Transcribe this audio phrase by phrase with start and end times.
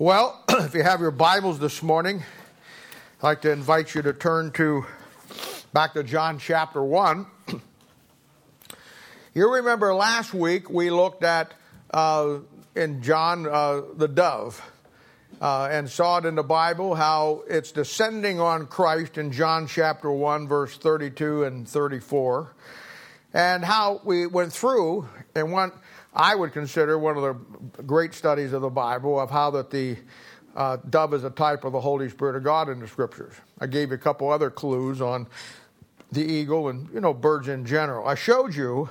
[0.00, 2.22] Well, if you have your Bibles this morning,
[3.20, 4.86] I'd like to invite you to turn to
[5.72, 7.26] back to John chapter 1.
[9.34, 11.52] You remember last week we looked at
[11.92, 12.38] uh,
[12.76, 14.62] in John uh, the dove
[15.40, 20.12] uh, and saw it in the Bible how it's descending on Christ in John chapter
[20.12, 22.52] 1, verse 32 and 34,
[23.34, 25.74] and how we went through and went
[26.18, 29.96] I would consider one of the great studies of the Bible of how that the
[30.56, 33.34] uh, dove is a type of the Holy Spirit of God in the Scriptures.
[33.60, 35.28] I gave you a couple other clues on
[36.10, 38.04] the eagle and you know birds in general.
[38.08, 38.88] I showed you,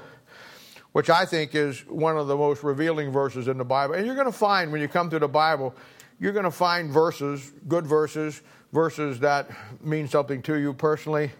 [0.93, 3.95] which I think is one of the most revealing verses in the Bible.
[3.95, 5.75] And you're going to find when you come to the Bible,
[6.21, 8.41] you're going to find verses, good verses,
[8.71, 9.49] verses that
[9.83, 11.31] mean something to you personally.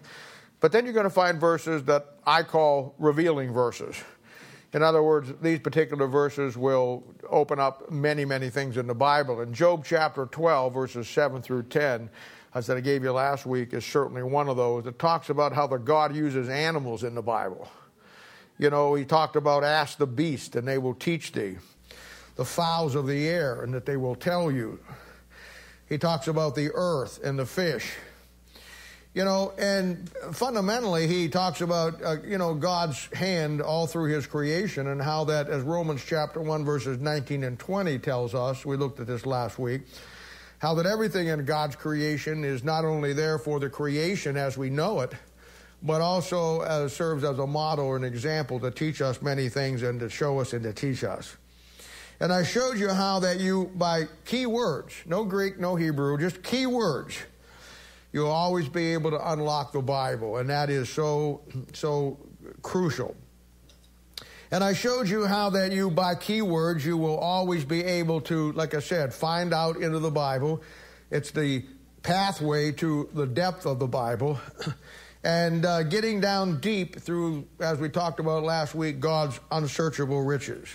[0.60, 3.96] But then you're going to find verses that I call revealing verses.
[4.74, 9.40] In other words, these particular verses will open up many, many things in the Bible.
[9.40, 12.10] In Job chapter 12, verses 7 through 10,
[12.54, 14.86] as I gave you last week, is certainly one of those.
[14.86, 17.68] It talks about how the God uses animals in the Bible.
[18.58, 21.56] You know, he talked about ask the beast, and they will teach thee,
[22.36, 24.80] the fowls of the air, and that they will tell you.
[25.88, 27.94] He talks about the earth and the fish
[29.14, 34.26] you know, and fundamentally, he talks about, uh, you know, God's hand all through his
[34.26, 38.76] creation and how that, as Romans chapter 1, verses 19 and 20 tells us, we
[38.76, 39.82] looked at this last week,
[40.58, 44.70] how that everything in God's creation is not only there for the creation as we
[44.70, 45.12] know it,
[45.82, 49.82] but also uh, serves as a model or an example to teach us many things
[49.82, 51.36] and to show us and to teach us.
[52.20, 56.42] And I showed you how that you, by key words, no Greek, no Hebrew, just
[56.42, 57.16] key words,
[58.12, 61.42] you'll always be able to unlock the Bible, and that is so,
[61.72, 62.18] so
[62.62, 63.14] crucial.
[64.50, 68.52] And I showed you how that you, by keywords, you will always be able to,
[68.52, 70.62] like I said, find out into the Bible.
[71.10, 71.64] It's the
[72.02, 74.40] pathway to the depth of the Bible.
[75.24, 80.68] and uh, getting down deep through, as we talked about last week, God's unsearchable riches.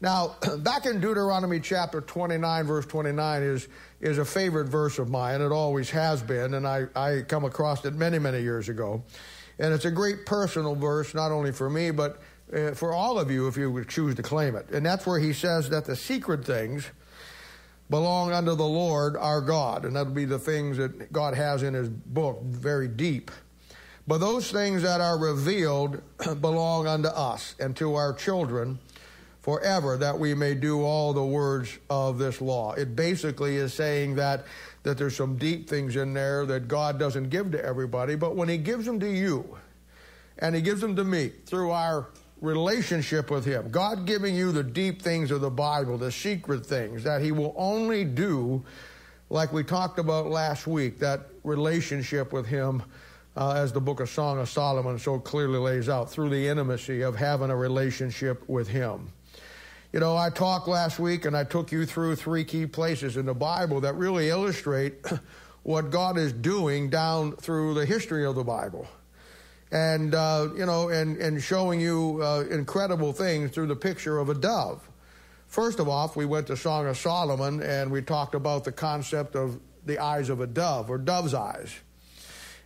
[0.00, 3.68] Now, back in Deuteronomy chapter 29, verse 29 is,
[4.04, 5.40] is a favorite verse of mine.
[5.40, 9.02] It always has been, and I, I come across it many, many years ago.
[9.58, 12.20] And it's a great personal verse, not only for me, but
[12.52, 14.68] uh, for all of you if you would choose to claim it.
[14.70, 16.86] And that's where he says that the secret things
[17.88, 19.86] belong unto the Lord our God.
[19.86, 23.30] And that'll be the things that God has in his book, very deep.
[24.06, 26.02] But those things that are revealed
[26.42, 28.78] belong unto us and to our children
[29.44, 32.72] forever that we may do all the words of this law.
[32.72, 34.46] It basically is saying that
[34.84, 38.48] that there's some deep things in there that God doesn't give to everybody, but when
[38.48, 39.58] he gives them to you
[40.38, 42.08] and he gives them to me through our
[42.40, 47.04] relationship with him, God giving you the deep things of the Bible, the secret things
[47.04, 48.64] that he will only do
[49.28, 52.82] like we talked about last week, that relationship with him
[53.36, 57.02] uh, as the book of Song of Solomon so clearly lays out, through the intimacy
[57.02, 59.10] of having a relationship with him.
[59.94, 63.26] You know, I talked last week and I took you through three key places in
[63.26, 64.94] the Bible that really illustrate
[65.62, 68.88] what God is doing down through the history of the Bible.
[69.70, 74.30] And, uh, you know, and, and showing you uh, incredible things through the picture of
[74.30, 74.82] a dove.
[75.46, 79.36] First of all, we went to Song of Solomon and we talked about the concept
[79.36, 81.72] of the eyes of a dove or dove's eyes.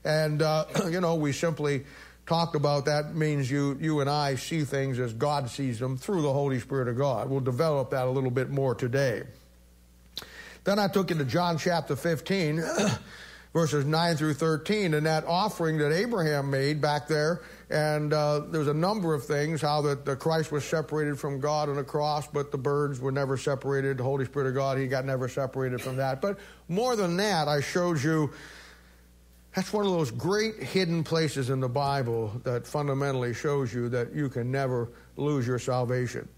[0.03, 1.85] And, uh, you know, we simply
[2.29, 6.21] talked about that means you, you and I see things as God sees them through
[6.21, 7.31] the Holy Spirit of God.
[7.31, 9.23] We'll develop that a little bit more today.
[10.65, 12.63] Then I took you to John chapter 15,
[13.55, 17.41] verses 9 through 13, and that offering that Abraham made back there.
[17.71, 21.71] And uh, there's a number of things how that the Christ was separated from God
[21.71, 23.97] on the cross, but the birds were never separated.
[23.97, 26.21] The Holy Spirit of God, he got never separated from that.
[26.21, 28.31] But more than that, I showed you
[29.55, 34.15] that's one of those great hidden places in the Bible that fundamentally shows you that
[34.15, 36.29] you can never lose your salvation.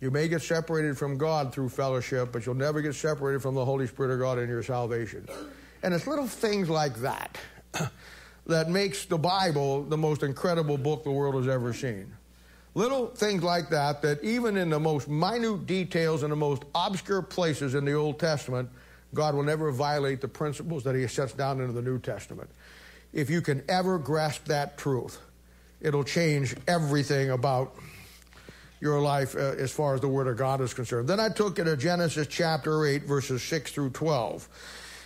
[0.00, 3.64] You may get separated from God through fellowship, but you'll never get separated from the
[3.64, 5.26] Holy Spirit of God in your salvation.
[5.82, 7.38] And it's little things like that
[8.46, 12.12] that makes the Bible the most incredible book the world has ever seen.
[12.74, 17.22] Little things like that, that even in the most minute details and the most obscure
[17.22, 18.70] places in the Old Testament,
[19.14, 22.50] God will never violate the principles that He sets down into the New Testament.
[23.12, 25.18] If you can ever grasp that truth,
[25.80, 27.74] it'll change everything about
[28.80, 31.08] your life uh, as far as the Word of God is concerned.
[31.08, 34.48] Then I took it to Genesis chapter 8, verses 6 through 12.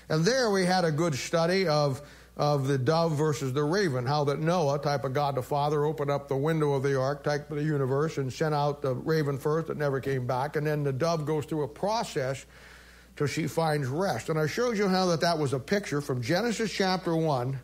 [0.08, 2.02] And there we had a good study of,
[2.37, 6.10] of the dove versus the raven, how that Noah, type of God the Father, opened
[6.10, 9.38] up the window of the ark, type of the universe, and sent out the raven
[9.38, 10.56] first that never came back.
[10.56, 12.44] And then the dove goes through a process
[13.17, 14.29] till she finds rest.
[14.29, 17.59] And I showed you how that that was a picture from Genesis chapter 1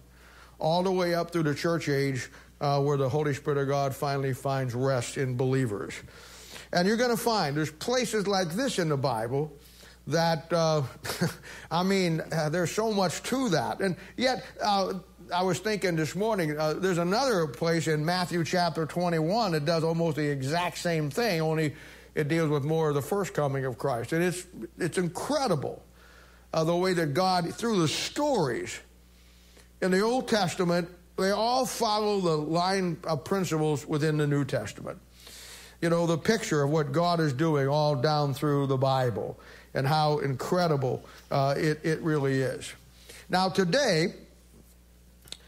[0.59, 2.31] all the way up through the church age
[2.61, 5.95] uh, where the Holy Spirit of God finally finds rest in believers.
[6.73, 9.53] And you're going to find there's places like this in the Bible
[10.09, 10.83] that, uh,
[11.71, 13.81] I mean, uh, there's so much to that.
[13.81, 14.95] And yet, uh,
[15.33, 19.85] I was thinking this morning, uh, there's another place in Matthew chapter 21 that does
[19.85, 21.75] almost the exact same thing, only
[22.19, 24.13] it deals with more of the first coming of Christ.
[24.13, 24.45] And it's,
[24.77, 25.81] it's incredible
[26.53, 28.77] uh, the way that God, through the stories
[29.81, 34.99] in the Old Testament, they all follow the line of principles within the New Testament.
[35.81, 39.39] You know, the picture of what God is doing all down through the Bible
[39.73, 42.73] and how incredible uh, it, it really is.
[43.29, 44.09] Now, today,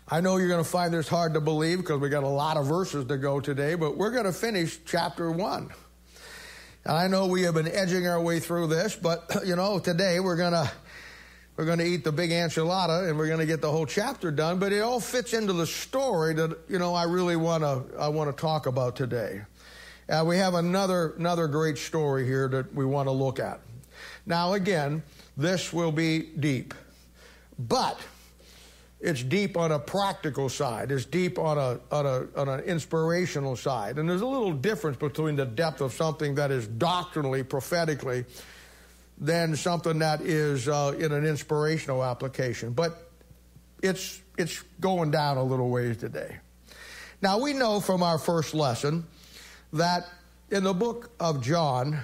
[0.06, 2.56] I know you're going to find this hard to believe because we got a lot
[2.56, 5.73] of verses to go today, but we're going to finish chapter one.
[6.85, 10.21] And I know we have been edging our way through this, but you know, today
[10.21, 10.71] we're to
[11.56, 14.73] we're to eat the big enchilada and we're to get the whole chapter done, but
[14.73, 18.35] it all fits into the story that you know I really want to I want
[18.35, 19.43] to talk about today.
[20.09, 23.61] Uh, we have another another great story here that we want to look at.
[24.25, 25.03] Now again,
[25.37, 26.73] this will be deep.
[27.59, 28.00] But
[29.00, 30.93] it's deep on a practical side.
[30.93, 33.99] It's deep on a, on a on an inspirational side.
[33.99, 38.26] And there's a little difference between the depth of something that is doctrinally, prophetically,
[39.17, 42.73] than something that is uh, in an inspirational application.
[42.73, 43.11] But
[43.82, 46.37] it's it's going down a little ways today.
[47.23, 49.06] Now we know from our first lesson
[49.73, 50.08] that
[50.50, 52.00] in the book of John,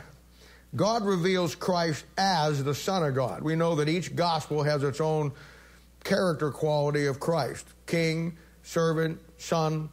[0.74, 3.42] God reveals Christ as the Son of God.
[3.42, 5.32] We know that each gospel has its own
[6.06, 9.88] character quality of Christ king, servant, son,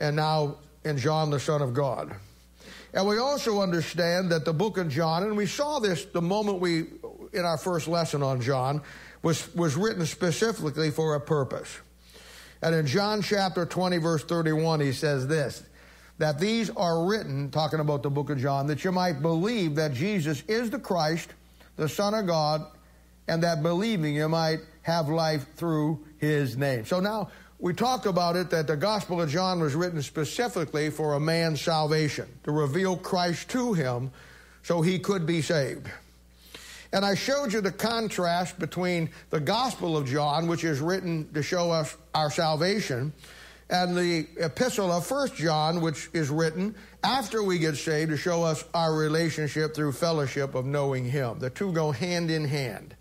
[0.00, 2.14] and now in John, the Son of God.
[2.94, 6.60] And we also understand that the book of John, and we saw this the moment
[6.60, 6.86] we,
[7.32, 8.82] in our first lesson on John,
[9.22, 11.78] was, was written specifically for a purpose.
[12.62, 15.62] And in John chapter 20, verse 31, he says this
[16.18, 19.94] that these are written, talking about the book of John, that you might believe that
[19.94, 21.28] Jesus is the Christ,
[21.76, 22.66] the Son of God,
[23.28, 26.84] and that believing you might have life through his name.
[26.84, 31.14] So now we talked about it that the Gospel of John was written specifically for
[31.14, 34.10] a man's salvation, to reveal Christ to him
[34.62, 35.88] so he could be saved.
[36.92, 41.42] And I showed you the contrast between the Gospel of John, which is written to
[41.42, 43.12] show us our salvation,
[43.70, 46.74] and the epistle of First John, which is written
[47.04, 51.38] after we get saved to show us our relationship through fellowship of knowing him.
[51.38, 52.94] The two go hand in hand.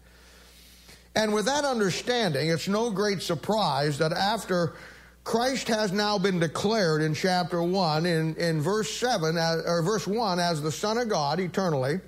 [1.17, 4.75] And with that understanding, it's no great surprise that after
[5.23, 10.05] Christ has now been declared in chapter 1, in, in verse 7, as, or verse
[10.05, 12.01] 1, as the Son of God eternally.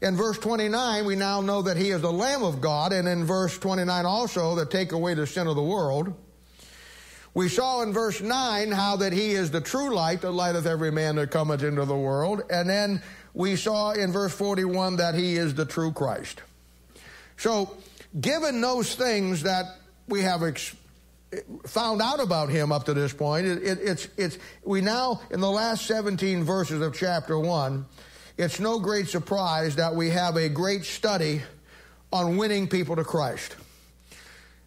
[0.00, 3.24] In verse 29, we now know that he is the Lamb of God, and in
[3.24, 6.14] verse 29 also, that take away the sin of the world.
[7.34, 10.92] We saw in verse 9 how that he is the true light that lighteth every
[10.92, 12.44] man that cometh into the world.
[12.50, 13.02] And then
[13.34, 16.42] we saw in verse 41 that he is the true Christ.
[17.36, 17.76] So,
[18.20, 19.66] given those things that
[20.08, 20.74] we have ex-
[21.66, 25.40] found out about him up to this point, it, it, it's, it's, we now, in
[25.40, 27.84] the last 17 verses of chapter 1,
[28.38, 31.42] it's no great surprise that we have a great study
[32.12, 33.56] on winning people to Christ.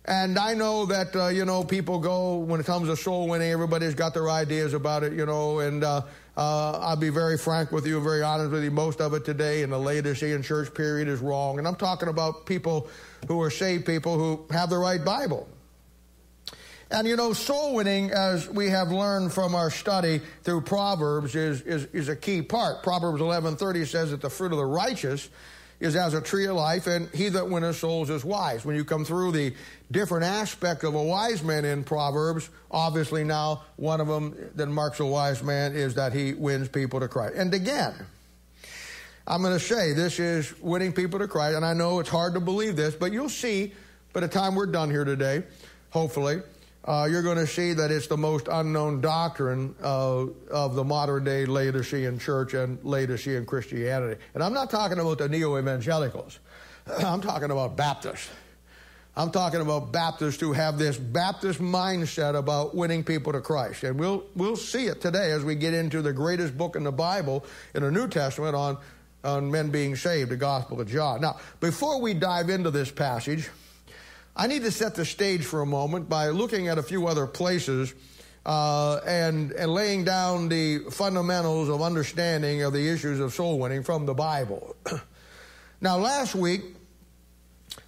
[0.06, 3.52] And I know that, uh, you know, people go, when it comes to soul winning,
[3.52, 6.02] everybody's got their ideas about it, you know, and uh,
[6.40, 8.72] uh, I'll be very frank with you, very honest with you.
[8.72, 11.60] Most of it today in the Laodicean church period is wrong.
[11.60, 12.88] And I'm talking about people
[13.28, 15.50] who are saved people who have the right Bible.
[16.92, 21.60] And you know, soul winning, as we have learned from our study through Proverbs, is,
[21.64, 22.84] is, is a key part.
[22.84, 25.28] Proverbs 11.30 says that the fruit of the righteous
[25.80, 28.66] is as a tree of life, and he that winneth souls is wise.
[28.66, 29.54] When you come through the
[29.92, 35.00] different aspect of a wise man in Proverbs, obviously now one of them that marks
[35.00, 37.36] a wise man is that he wins people to Christ.
[37.36, 37.94] And again,
[39.26, 42.34] I'm going to say this is winning people to Christ, and I know it's hard
[42.34, 43.74] to believe this, but you'll see
[44.12, 45.44] by the time we're done here today,
[45.92, 46.42] hopefully,
[46.90, 51.24] uh, you're going to see that it's the most unknown doctrine uh, of the modern
[51.24, 54.20] day Laodicean church and Laodicean Christianity.
[54.34, 56.40] And I'm not talking about the neo evangelicals,
[57.06, 58.28] I'm talking about Baptists.
[59.16, 63.84] I'm talking about Baptists who have this Baptist mindset about winning people to Christ.
[63.84, 66.92] And we'll, we'll see it today as we get into the greatest book in the
[66.92, 68.78] Bible, in the New Testament, on
[69.22, 71.20] on men being saved, the Gospel of John.
[71.20, 73.50] Now, before we dive into this passage,
[74.40, 77.28] I need to set the stage for a moment by looking at a few other
[77.28, 77.94] places
[78.46, 83.84] uh, and, and laying down the fundamentals of understanding of the issues of soul winning
[83.84, 84.78] from the Bible.
[85.82, 86.62] Now, last week,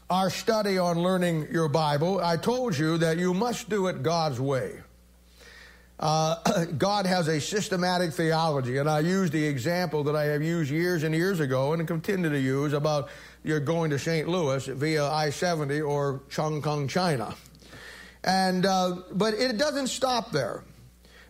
[0.10, 4.40] our study on learning your Bible, I told you that you must do it God's
[4.40, 4.80] way.
[6.02, 10.72] Uh, God has a systematic theology, and I used the example that I have used
[10.72, 13.10] years and years ago and continue to use about
[13.44, 14.28] you're going to St.
[14.28, 17.36] Louis via I-70 or Chongqing, China.
[18.24, 20.64] And, uh, but it doesn't stop there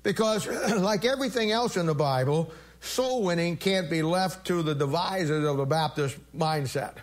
[0.04, 2.52] because like everything else in the Bible,
[2.82, 6.96] soul winning can't be left to the devices of the Baptist mindset.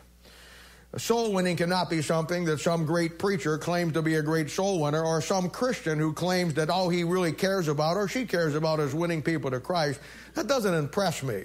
[0.96, 4.80] Soul winning cannot be something that some great preacher claims to be a great soul
[4.80, 8.54] winner or some Christian who claims that all he really cares about or she cares
[8.54, 10.00] about is winning people to Christ.
[10.34, 11.44] That doesn't impress me.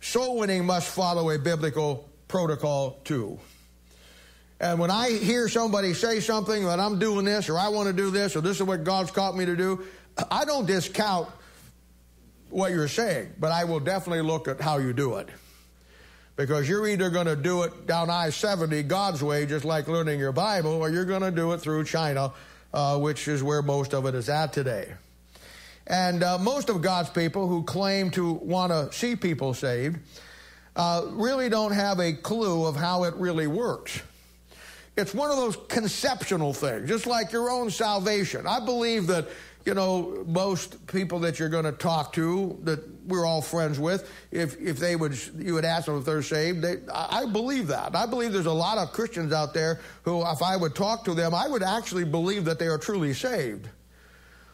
[0.00, 3.38] Soul winning must follow a biblical protocol too.
[4.60, 7.92] And when I hear somebody say something that I'm doing this or I want to
[7.92, 9.84] do this or this is what God's called me to do,
[10.30, 11.28] I don't discount
[12.50, 15.28] what you're saying, but I will definitely look at how you do it.
[16.36, 20.20] Because you're either going to do it down I 70 God's way, just like learning
[20.20, 22.32] your Bible, or you're going to do it through China,
[22.72, 24.92] uh, which is where most of it is at today.
[25.86, 29.98] And uh, most of God's people who claim to want to see people saved
[30.76, 34.00] uh, really don't have a clue of how it really works.
[34.96, 38.46] It's one of those conceptual things, just like your own salvation.
[38.46, 39.28] I believe that
[39.66, 44.10] you know, most people that you're going to talk to that we're all friends with,
[44.30, 46.62] if, if they would, you would ask them if they're saved.
[46.62, 47.94] They, I believe that.
[47.94, 51.14] I believe there's a lot of Christians out there who, if I would talk to
[51.14, 53.68] them, I would actually believe that they are truly saved.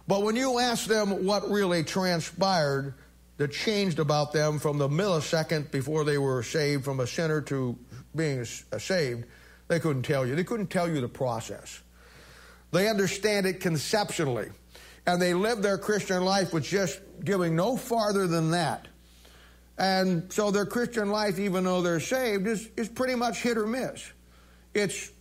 [0.09, 2.95] But when you ask them what really transpired
[3.37, 7.79] that changed about them from the millisecond before they were saved from a sinner to
[8.15, 8.41] being
[8.73, 9.25] uh, saved,
[9.69, 10.35] they couldn't tell you.
[10.35, 11.83] They couldn't tell you the process.
[12.73, 14.51] They understand it conceptually
[15.07, 18.89] and they live their Christian life with just giving no farther than that.
[19.79, 23.67] And so their Christian life, even though they're saved, is, is pretty much hit or
[23.67, 24.11] miss.
[24.75, 25.13] It's,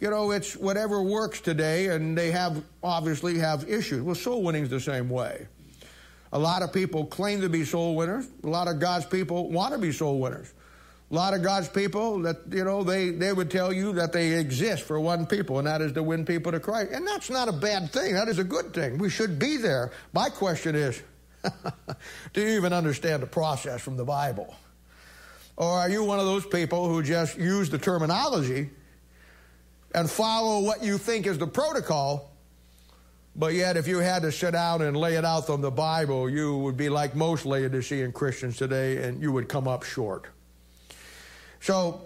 [0.00, 4.02] you know, it's whatever works today, and they have obviously have issues.
[4.02, 5.48] Well, soul winning's the same way.
[6.32, 8.26] A lot of people claim to be soul winners.
[8.42, 10.52] A lot of God's people want to be soul winners.
[11.10, 14.32] A lot of God's people that, you know, they, they would tell you that they
[14.32, 16.92] exist for one people, and that is to win people to Christ.
[16.92, 18.14] And that's not a bad thing.
[18.14, 18.96] That is a good thing.
[18.96, 19.92] We should be there.
[20.14, 21.02] My question is,
[22.32, 24.54] do you even understand the process from the Bible?
[25.58, 28.70] Or are you one of those people who just use the terminology
[29.94, 32.31] and follow what you think is the protocol,
[33.34, 36.28] but yet if you had to sit down and lay it out from the Bible,
[36.28, 40.26] you would be like most Laodicean Christians today and you would come up short.
[41.60, 42.02] So,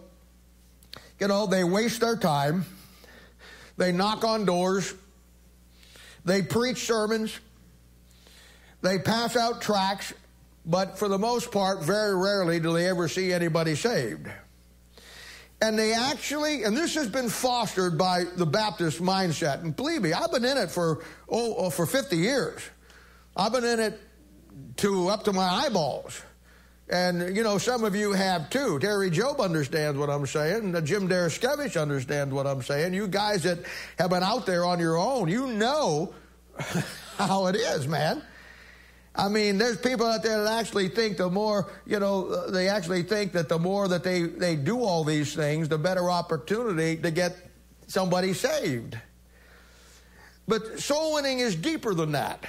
[1.18, 2.64] you know, they waste their time.
[3.76, 4.94] They knock on doors.
[6.24, 7.38] They preach sermons.
[8.82, 10.12] They pass out tracts,
[10.64, 14.28] but for the most part, very rarely do they ever see anybody saved.
[15.62, 19.62] And they actually, and this has been fostered by the Baptist mindset.
[19.62, 22.60] And believe me, I've been in it for oh, oh for 50 years.
[23.36, 24.00] I've been in it
[24.78, 26.22] to up to my eyeballs.
[26.88, 28.78] And, you know, some of you have too.
[28.78, 30.72] Terry Job understands what I'm saying.
[30.84, 32.94] Jim Deriskevich understands what I'm saying.
[32.94, 33.58] You guys that
[33.98, 36.14] have been out there on your own, you know
[37.18, 38.22] how it is, man.
[39.16, 43.02] I mean, there's people out there that actually think the more, you know, they actually
[43.02, 47.10] think that the more that they, they do all these things, the better opportunity to
[47.10, 47.34] get
[47.86, 48.98] somebody saved.
[50.46, 52.44] But soul winning is deeper than that.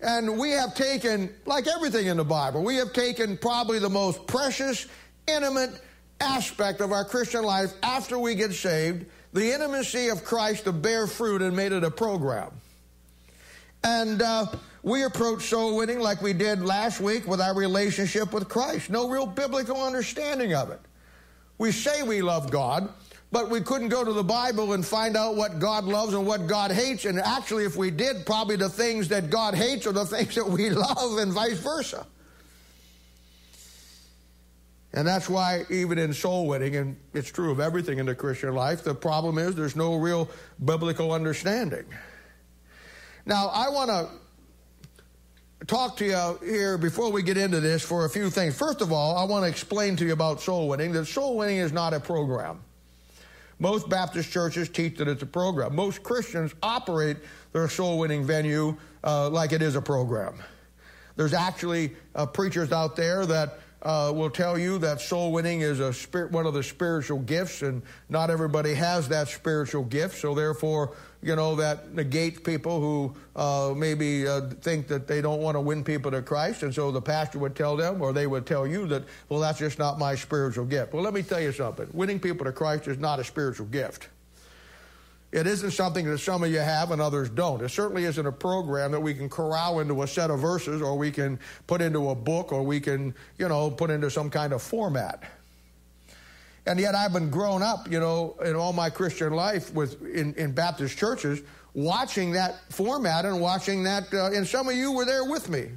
[0.00, 4.26] And we have taken, like everything in the Bible, we have taken probably the most
[4.26, 4.86] precious,
[5.26, 5.80] intimate
[6.20, 11.06] aspect of our Christian life after we get saved, the intimacy of Christ to bear
[11.06, 12.50] fruit and made it a program.
[13.82, 14.46] And uh,
[14.82, 18.90] we approach soul winning like we did last week with our relationship with Christ.
[18.90, 20.80] No real biblical understanding of it.
[21.58, 22.88] We say we love God,
[23.32, 26.46] but we couldn't go to the Bible and find out what God loves and what
[26.46, 27.04] God hates.
[27.04, 30.48] And actually, if we did, probably the things that God hates are the things that
[30.48, 32.06] we love, and vice versa.
[34.94, 38.54] And that's why, even in soul winning, and it's true of everything in the Christian
[38.54, 40.30] life, the problem is there's no real
[40.64, 41.84] biblical understanding.
[43.26, 44.08] Now, I want to
[45.66, 48.56] talk to you here before we get into this for a few things.
[48.56, 51.58] First of all, I want to explain to you about soul winning that soul winning
[51.58, 52.60] is not a program.
[53.58, 55.74] Most Baptist churches teach that it's a program.
[55.74, 57.16] Most Christians operate
[57.52, 60.40] their soul winning venue uh, like it is a program.
[61.16, 65.80] There's actually uh, preachers out there that uh, will tell you that soul winning is
[65.80, 70.18] a spirit, one of the spiritual gifts, and not everybody has that spiritual gift.
[70.18, 75.40] So therefore, you know that negates people who uh, maybe uh, think that they don't
[75.40, 78.26] want to win people to Christ, and so the pastor would tell them, or they
[78.26, 80.92] would tell you that, well, that's just not my spiritual gift.
[80.92, 84.08] Well, let me tell you something: winning people to Christ is not a spiritual gift.
[85.30, 87.60] It isn't something that some of you have and others don't.
[87.62, 90.96] It certainly isn't a program that we can corral into a set of verses or
[90.96, 94.54] we can put into a book or we can, you know, put into some kind
[94.54, 95.22] of format.
[96.68, 100.34] And yet I've been grown up, you know, in all my Christian life with in,
[100.34, 101.40] in Baptist churches,
[101.72, 105.70] watching that format and watching that, uh, and some of you were there with me,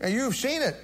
[0.00, 0.74] and you've seen it.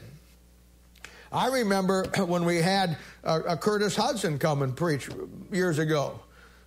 [1.33, 5.09] I remember when we had uh, Curtis Hutson come and preach
[5.50, 6.21] years ago.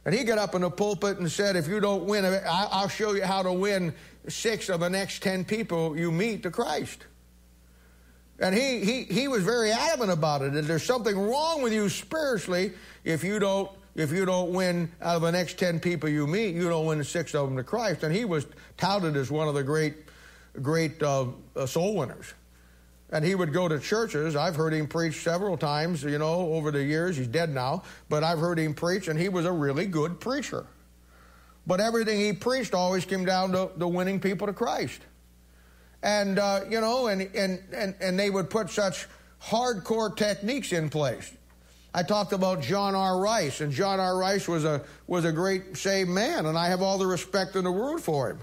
[0.04, 3.14] And he got up in the pulpit and said, If you don't win, I'll show
[3.14, 3.94] you how to win
[4.28, 7.06] six of the next ten people you meet to Christ.
[8.40, 10.54] And he, he, he was very adamant about it.
[10.54, 15.16] That there's something wrong with you spiritually if you don't if you don't win out
[15.16, 18.04] of the next ten people you meet, you don't win six of them to Christ.
[18.04, 18.46] And he was
[18.78, 19.96] touted as one of the great
[20.62, 21.26] great uh,
[21.66, 22.34] soul winners.
[23.10, 24.36] And he would go to churches.
[24.36, 27.16] I've heard him preach several times, you know, over the years.
[27.16, 30.66] He's dead now, but I've heard him preach, and he was a really good preacher.
[31.66, 35.02] But everything he preached always came down to, the winning people to Christ.
[36.04, 39.08] And, uh, you know, and, and, and, and they would put such
[39.44, 41.34] hardcore techniques in place.
[41.94, 43.20] I talked about John R.
[43.20, 44.18] Rice, and John R.
[44.18, 47.64] Rice was a, was a great saved man, and I have all the respect in
[47.64, 48.40] the world for him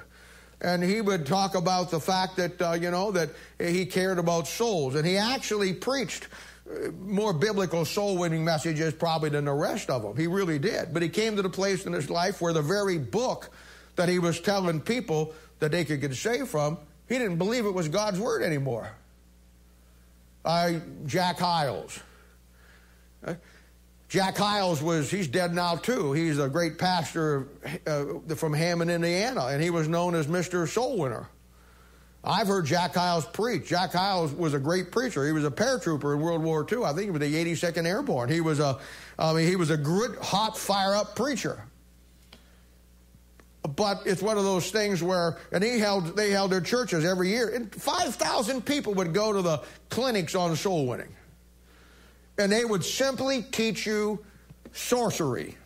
[0.64, 4.48] and he would talk about the fact that uh, you know that he cared about
[4.48, 6.28] souls, and he actually preached
[6.68, 10.16] uh, more biblical soul winning messages probably than the rest of them.
[10.16, 10.94] He really did.
[10.94, 13.50] But he came to the place in his life where the very book
[13.96, 17.74] that he was telling people that they could get saved from, he didn't believe it
[17.74, 18.90] was God's word anymore.
[20.44, 20.74] Uh,
[21.06, 22.00] Jack Hyles.
[24.08, 26.12] Jack Hyles was, he's dead now too.
[26.12, 27.48] He's a great pastor
[27.86, 30.68] uh, from Hammond, Indiana, and he was known as Mr.
[30.68, 31.28] Soul Winner.
[32.22, 33.66] I've heard Jack Hyles preach.
[33.66, 35.26] Jack Hyles was a great preacher.
[35.26, 36.84] He was a paratrooper in World War II.
[36.84, 38.30] I think he was the 82nd Airborne.
[38.30, 38.78] He was a,
[39.18, 41.64] I mean, he was a good, hot, fire up preacher.
[43.76, 47.30] But it's one of those things where, and he held, they held their churches every
[47.30, 47.48] year.
[47.48, 51.14] And 5,000 people would go to the clinics on soul winning
[52.38, 54.24] and they would simply teach you
[54.72, 55.56] sorcery,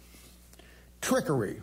[1.00, 1.62] trickery.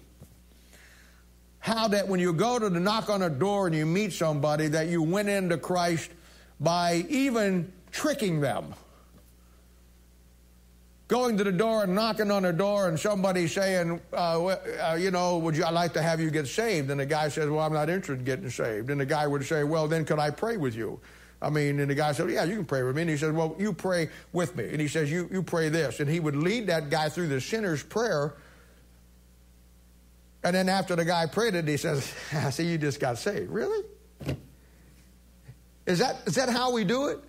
[1.59, 4.67] How that when you go to the knock on a door and you meet somebody,
[4.69, 6.11] that you went into Christ
[6.59, 8.73] by even tricking them.
[11.07, 15.11] Going to the door and knocking on the door, and somebody saying, uh, uh, you
[15.11, 16.89] know, would you I'd like to have you get saved?
[16.89, 18.89] And the guy says, well, I'm not interested in getting saved.
[18.89, 20.99] And the guy would say, well, then could I pray with you?
[21.41, 23.03] I mean, and the guy said, Yeah, you can pray with me.
[23.03, 24.67] And he said, Well, you pray with me.
[24.69, 25.99] And he says, You, you pray this.
[25.99, 28.33] And he would lead that guy through the sinner's prayer.
[30.43, 33.51] And then after the guy prayed it, he says, I see you just got saved.
[33.51, 33.85] Really?
[35.85, 37.19] Is that, is that how we do it?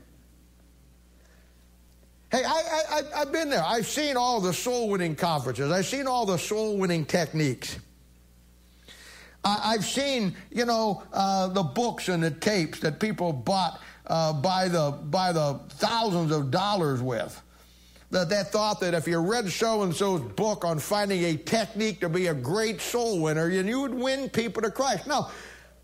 [2.30, 3.62] Hey, I, I, I've been there.
[3.64, 7.78] I've seen all the soul winning conferences, I've seen all the soul winning techniques.
[9.46, 14.66] I've seen, you know, uh, the books and the tapes that people bought uh, by,
[14.66, 17.40] the, by the thousands of dollars with.
[18.10, 22.00] That they thought that if you read so and so's book on finding a technique
[22.00, 25.06] to be a great soul winner, you would win people to Christ.
[25.06, 25.28] No,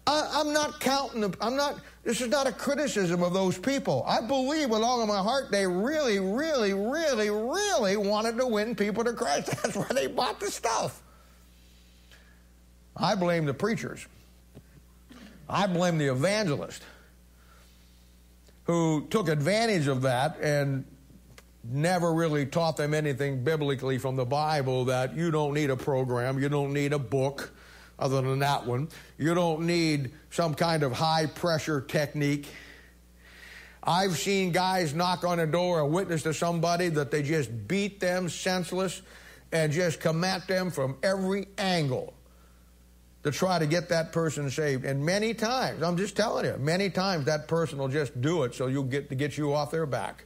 [0.07, 4.05] I, am not counting, I'm not, this is not a criticism of those people.
[4.07, 8.75] I believe with all of my heart they really, really, really, really wanted to win
[8.75, 9.47] people to Christ.
[9.63, 11.03] That's why they bought the stuff.
[12.97, 14.07] I blame the preachers.
[15.49, 16.83] I blame the evangelist
[18.65, 20.85] who took advantage of that and
[21.65, 26.39] never really taught them anything biblically from the Bible that you don't need a program,
[26.39, 27.52] you don't need a book
[28.03, 32.49] other than that one, you don't need some kind of high pressure technique.
[33.85, 38.01] I've seen guys knock on a door and witness to somebody that they just beat
[38.01, 39.03] them senseless
[39.53, 42.15] and just come at them from every angle
[43.23, 44.85] to try to get that person saved.
[44.85, 48.55] And many times, I'm just telling you, many times that person will just do it
[48.55, 50.25] so you'll get to get you off their back.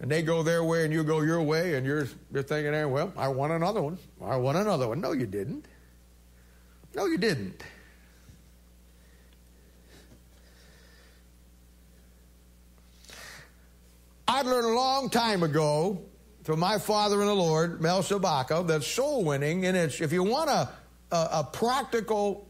[0.00, 3.12] And they go their way and you go your way, and you're, you're thinking, well,
[3.16, 3.98] I want another one.
[4.20, 5.00] I want another one.
[5.00, 5.66] No, you didn't.
[6.96, 7.62] No, you didn't.
[14.26, 16.00] I learned a long time ago
[16.44, 20.22] from my father in the Lord, Mel Sabaka, that soul winning, and it's if you
[20.22, 20.70] want to
[21.12, 22.48] a, a practical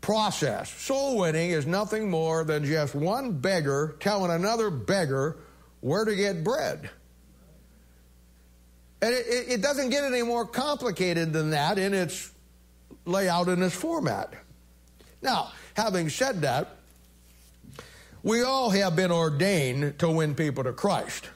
[0.00, 0.70] process.
[0.70, 5.36] Soul winning is nothing more than just one beggar telling another beggar
[5.80, 6.88] where to get bread.
[9.02, 12.32] And it, it, doesn't get any more complicated than that in its
[13.06, 14.34] layout in its format.
[15.22, 16.76] Now, having said that,
[18.22, 21.30] we all have been ordained to win people to Christ.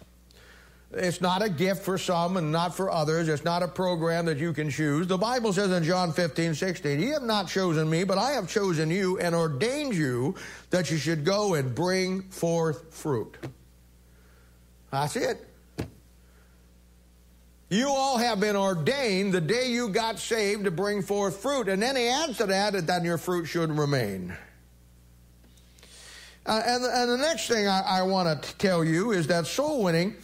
[0.92, 3.28] It's not a gift for some and not for others.
[3.28, 5.06] It's not a program that you can choose.
[5.06, 8.48] The Bible says in John 15, 16, Ye have not chosen me, but I have
[8.48, 10.34] chosen you and ordained you
[10.70, 13.36] that you should go and bring forth fruit.
[14.90, 15.46] That's it.
[17.72, 21.68] You all have been ordained the day you got saved to bring forth fruit.
[21.68, 24.36] And then he adds to that, that your fruit should remain.
[26.44, 29.84] Uh, and, and, the next thing I, I want to tell you is that soul
[29.84, 30.16] winning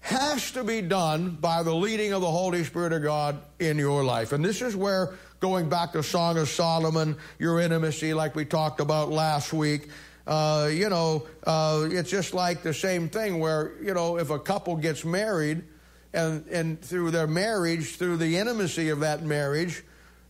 [0.00, 4.02] has to be done by the leading of the Holy Spirit of God in your
[4.02, 4.32] life.
[4.32, 8.80] And this is where, going back to Song of Solomon, your intimacy, like we talked
[8.80, 9.90] about last week,
[10.26, 14.40] uh, you know, uh, it's just like the same thing where, you know, if a
[14.40, 15.62] couple gets married
[16.14, 19.82] and, and through their marriage, through the intimacy of that marriage,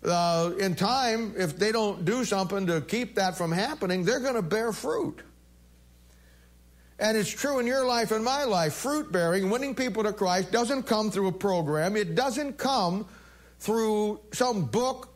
[0.05, 4.35] uh, in time, if they don't do something to keep that from happening, they're going
[4.35, 5.21] to bear fruit.
[6.99, 8.75] And it's true in your life and my life.
[8.75, 11.97] Fruit bearing, winning people to Christ, doesn't come through a program.
[11.97, 13.07] It doesn't come
[13.59, 15.09] through some book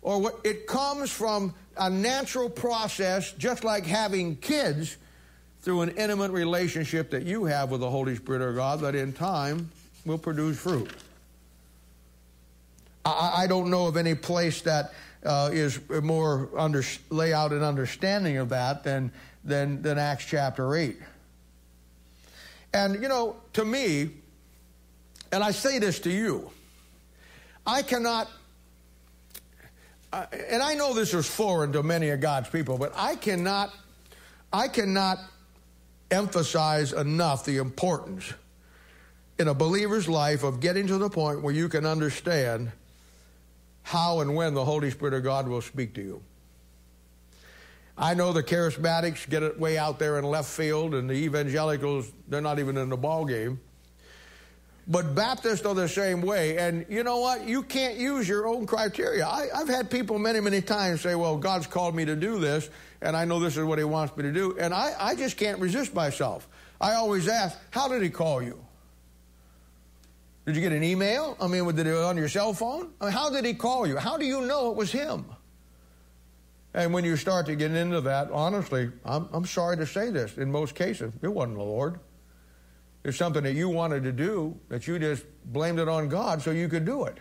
[0.00, 0.40] or what.
[0.44, 4.96] It comes from a natural process, just like having kids,
[5.60, 9.12] through an intimate relationship that you have with the Holy Spirit of God, that in
[9.12, 9.70] time
[10.04, 10.90] will produce fruit.
[13.04, 14.92] I, I don't know of any place that
[15.24, 19.12] uh, is more under, lay out an understanding of that than
[19.44, 20.96] than, than Acts chapter 8.
[22.74, 24.10] And, you know, to me,
[25.32, 26.50] and I say this to you,
[27.66, 28.28] I cannot,
[30.12, 33.74] uh, and I know this is foreign to many of God's people, but I cannot,
[34.52, 35.18] I cannot
[36.10, 38.32] emphasize enough the importance
[39.38, 42.72] in a believer's life of getting to the point where you can understand
[43.82, 46.22] how and when the Holy Spirit of God will speak to you.
[47.96, 52.12] I know the charismatics get it way out there in left field, and the evangelicals,
[52.28, 53.60] they're not even in the ball game.
[54.86, 56.58] But Baptists are the same way.
[56.58, 57.46] And you know what?
[57.46, 59.26] You can't use your own criteria.
[59.26, 62.70] I, have had people many, many times say, well, God's called me to do this,
[63.02, 64.56] and I know this is what He wants me to do.
[64.58, 66.48] And I, I just can't resist myself.
[66.80, 68.64] I always ask, how did He call you?
[70.48, 71.36] Did you get an email?
[71.42, 72.90] I mean, did it on your cell phone?
[73.02, 73.98] I mean, how did He call you?
[73.98, 75.26] How do you know it was Him?
[76.72, 80.38] And when you start to get into that, honestly, I'm, I'm sorry to say this,
[80.38, 82.00] in most cases, it wasn't the Lord.
[83.04, 86.50] It's something that you wanted to do that you just blamed it on God so
[86.50, 87.18] you could do it.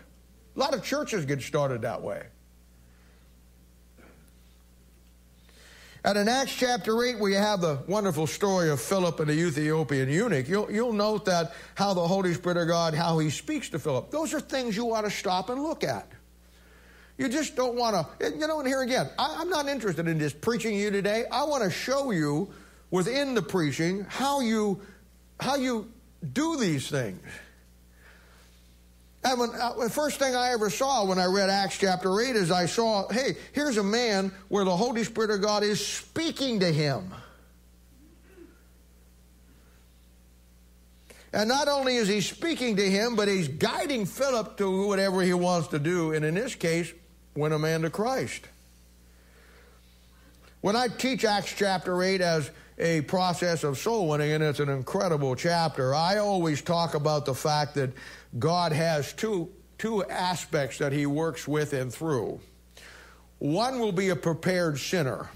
[0.56, 2.28] A lot of churches get started that way.
[6.04, 10.10] And in Acts chapter 8, we have the wonderful story of Philip and the Ethiopian
[10.10, 10.48] eunuch.
[10.48, 14.12] You'll, you'll note that how the Holy Spirit of God, how he speaks to Philip.
[14.12, 16.10] Those are things you ought to stop and look at.
[17.18, 20.20] You just don't want to, you know, and here again, I, am not interested in
[20.20, 21.26] just preaching you today.
[21.32, 22.54] I want to show you
[22.92, 24.80] within the preaching how you,
[25.40, 25.92] how you
[26.34, 27.20] do these things.
[29.24, 32.36] And when, uh, the first thing I ever saw when I read Acts chapter 8
[32.36, 36.60] is I saw, hey, here's a man where the Holy Spirit of God is speaking
[36.62, 37.14] to him.
[41.34, 45.34] And not only is he speaking to him, but he's guiding Philip to whatever he
[45.34, 46.14] wants to do.
[46.14, 46.92] And in this case,
[47.36, 48.48] win a man to Christ.
[50.62, 54.70] When I teach Acts chapter 8 as a process of soul winning, and it's an
[54.70, 57.92] incredible chapter, I always talk about the fact that
[58.38, 62.40] God has two, two aspects that He works with and through.
[63.40, 65.30] One will be a prepared sinner.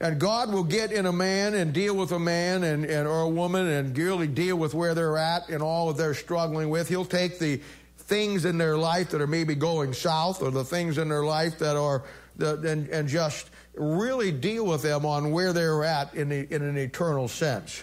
[0.00, 3.22] And God will get in a man and deal with a man and, and or
[3.22, 6.88] a woman and really deal with where they're at and all that they're struggling with.
[6.88, 7.60] He'll take the
[7.96, 11.58] things in their life that are maybe going south or the things in their life
[11.60, 12.02] that are
[12.36, 16.62] the, and, and just really deal with them on where they're at in, the, in
[16.62, 17.82] an eternal sense.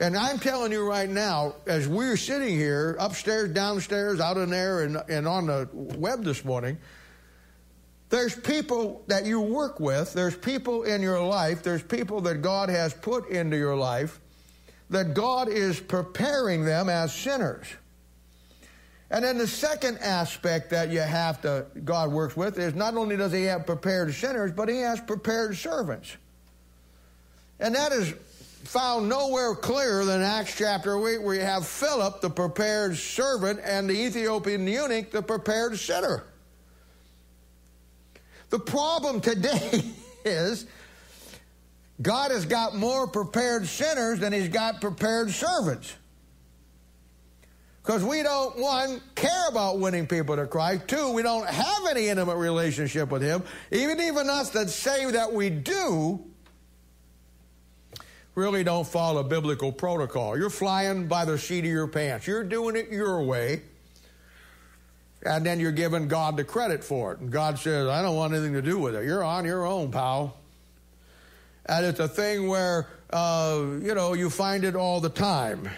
[0.00, 4.82] And I'm telling you right now, as we're sitting here, upstairs, downstairs, out in there,
[4.82, 6.78] and, and on the web this morning,
[8.10, 12.68] there's people that you work with, there's people in your life, there's people that God
[12.68, 14.20] has put into your life
[14.90, 17.66] that God is preparing them as sinners.
[19.10, 23.16] And then the second aspect that you have to, God works with is not only
[23.16, 26.16] does he have prepared sinners, but he has prepared servants.
[27.58, 28.14] And that is
[28.64, 33.88] found nowhere clearer than Acts chapter 8, where you have Philip, the prepared servant, and
[33.88, 36.24] the Ethiopian eunuch, the prepared sinner.
[38.50, 39.84] The problem today
[40.24, 40.66] is
[42.00, 45.94] God has got more prepared sinners than he's got prepared servants.
[47.88, 50.88] Because we don't, one, care about winning people to Christ.
[50.88, 53.42] Two, we don't have any intimate relationship with him.
[53.72, 56.22] Even even us that say that we do,
[58.34, 60.36] really don't follow biblical protocol.
[60.36, 62.26] You're flying by the seat of your pants.
[62.26, 63.62] You're doing it your way.
[65.22, 67.20] And then you're giving God the credit for it.
[67.20, 69.06] And God says, I don't want anything to do with it.
[69.06, 70.36] You're on your own, pal.
[71.64, 75.70] And it's a thing where, uh, you know, you find it all the time.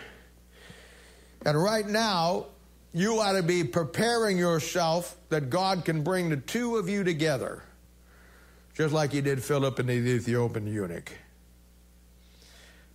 [1.45, 2.47] And right now,
[2.93, 7.63] you ought to be preparing yourself that God can bring the two of you together,
[8.75, 11.13] just like he did Philip and the Ethiopian eunuch.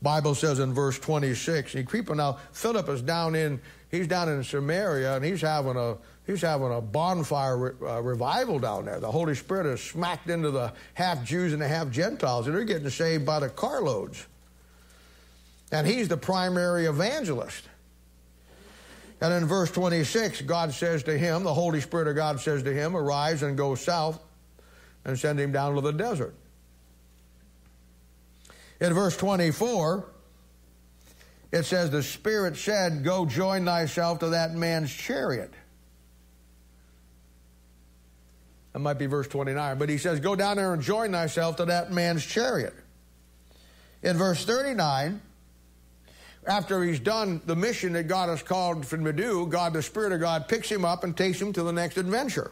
[0.02, 4.44] Bible says in verse 26, he creeping now, Philip is down in, he's down in
[4.44, 9.00] Samaria and he's having a, he's having a bonfire re, uh, revival down there.
[9.00, 12.66] The Holy Spirit has smacked into the half Jews and the half Gentiles and they're
[12.66, 14.28] getting saved by the carloads.
[15.72, 17.64] And he's the primary evangelist.
[19.26, 22.72] And in verse 26, God says to him, the Holy Spirit of God says to
[22.72, 24.20] him, Arise and go south
[25.04, 26.36] and send him down to the desert.
[28.80, 30.06] In verse 24,
[31.52, 35.56] it says, The Spirit said, Go join thyself to that man's chariot.
[38.74, 41.66] That might be verse 29, but he says, Go down there and join thyself to
[41.66, 42.76] that man's chariot.
[44.04, 45.20] In verse 39,
[46.48, 50.12] after he's done the mission that God has called him to do, God, the Spirit
[50.12, 52.52] of God, picks him up and takes him to the next adventure.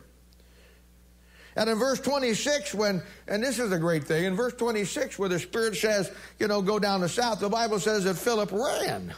[1.55, 5.29] And in verse 26, when, and this is a great thing, in verse 26, where
[5.29, 9.13] the Spirit says, you know, go down the south, the Bible says that Philip ran.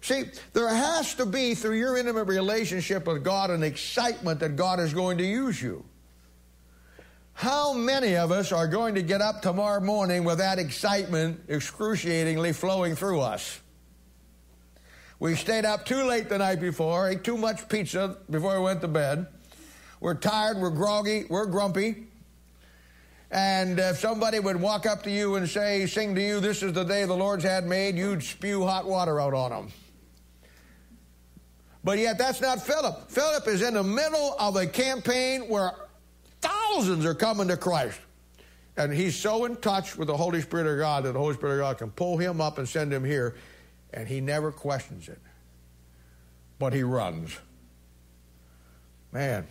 [0.00, 4.80] See, there has to be, through your intimate relationship with God, an excitement that God
[4.80, 5.84] is going to use you.
[7.38, 12.52] How many of us are going to get up tomorrow morning with that excitement excruciatingly
[12.52, 13.60] flowing through us?
[15.20, 18.80] We stayed up too late the night before, ate too much pizza before we went
[18.80, 19.28] to bed.
[20.00, 22.08] We're tired, we're groggy, we're grumpy.
[23.30, 26.72] And if somebody would walk up to you and say, Sing to you, this is
[26.72, 29.68] the day the Lord's had made, you'd spew hot water out on them.
[31.84, 33.08] But yet, that's not Philip.
[33.08, 35.72] Philip is in the middle of a campaign where
[36.40, 37.98] Thousands are coming to Christ.
[38.76, 41.54] And he's so in touch with the Holy Spirit of God that the Holy Spirit
[41.54, 43.34] of God can pull him up and send him here,
[43.92, 45.18] and he never questions it.
[46.60, 47.36] But he runs.
[49.10, 49.46] Man.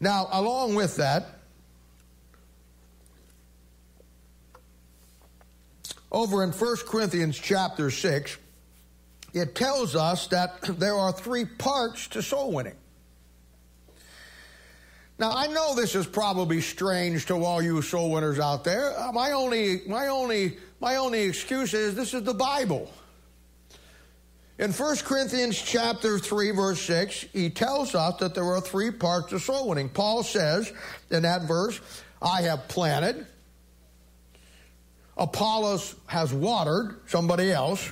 [0.00, 1.26] Now, along with that,
[6.10, 8.38] over in 1 Corinthians chapter 6,
[9.34, 12.76] it tells us that there are three parts to soul winning.
[15.18, 18.98] Now I know this is probably strange to all you soul winners out there.
[18.98, 22.90] Uh, my only, my only, my only excuse is this is the Bible.
[24.58, 29.32] In 1 Corinthians chapter 3 verse 6, he tells us that there are three parts
[29.32, 29.88] of soul winning.
[29.88, 30.72] Paul says
[31.10, 31.80] in that verse,
[32.20, 33.26] I have planted,
[35.16, 37.90] Apollos has watered, somebody else,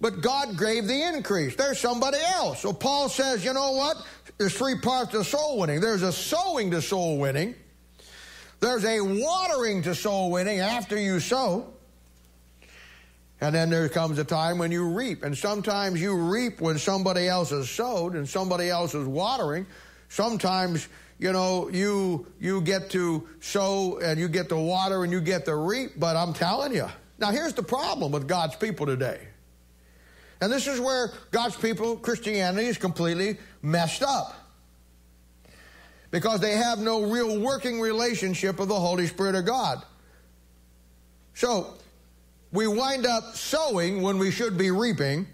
[0.00, 1.56] but God gave the increase.
[1.56, 2.60] There's somebody else.
[2.60, 3.96] So Paul says, you know what?
[4.38, 5.80] There's three parts to soul winning.
[5.80, 7.54] There's a sowing to soul winning.
[8.60, 11.72] There's a watering to soul winning after you sow.
[13.40, 15.22] And then there comes a time when you reap.
[15.22, 19.66] And sometimes you reap when somebody else has sowed and somebody else is watering.
[20.08, 25.20] Sometimes, you know, you you get to sow and you get to water and you
[25.20, 26.88] get to reap, but I'm telling you.
[27.18, 29.28] Now here's the problem with God's people today.
[30.44, 34.34] And this is where God's people, Christianity, is completely messed up.
[36.10, 39.82] Because they have no real working relationship with the Holy Spirit of God.
[41.32, 41.72] So,
[42.52, 45.26] we wind up sowing when we should be reaping.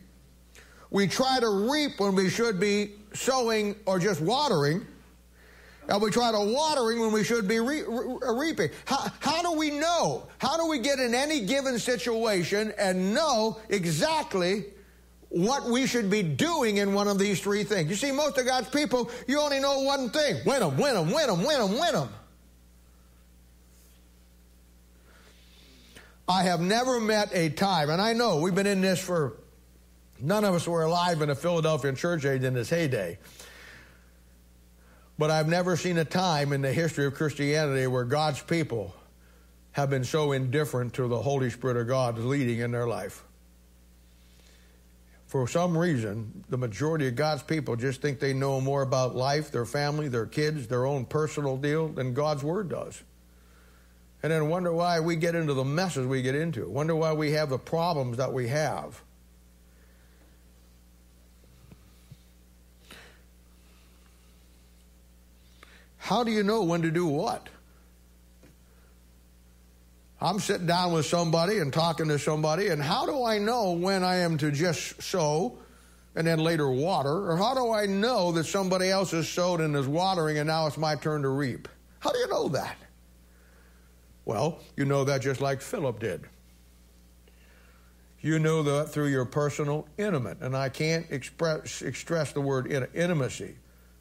[0.91, 4.87] We try to reap when we should be sowing or just watering.
[5.89, 8.71] And we try to watering when we should be re- re- uh, reaping.
[8.85, 10.29] How, how do we know?
[10.39, 14.67] How do we get in any given situation and know exactly
[15.31, 17.89] what we should be doing in one of these three things.
[17.89, 21.11] You see, most of God's people, you only know one thing win them, win them,
[21.11, 22.09] win them, win them, win them.
[26.29, 29.37] I have never met a time, and I know we've been in this for,
[30.21, 33.19] none of us were alive in the Philadelphia church age in this heyday.
[35.19, 38.95] But I've never seen a time in the history of Christianity where God's people
[39.73, 43.25] have been so indifferent to the Holy Spirit of God leading in their life.
[45.31, 49.53] For some reason, the majority of God's people just think they know more about life,
[49.53, 53.01] their family, their kids, their own personal deal than God's Word does.
[54.25, 56.69] And then wonder why we get into the messes we get into.
[56.69, 59.01] Wonder why we have the problems that we have.
[65.99, 67.47] How do you know when to do what?
[70.23, 74.05] I'm sitting down with somebody and talking to somebody, and how do I know when
[74.05, 75.59] I am to just sow
[76.15, 77.31] and then later water?
[77.31, 80.67] Or how do I know that somebody else has sowed and is watering and now
[80.67, 81.69] it's my turn to reap?
[82.01, 82.77] How do you know that?
[84.27, 86.25] Well, you know that just like Philip did.
[88.21, 93.57] You know that through your personal intimate, and I can't express, express the word intimacy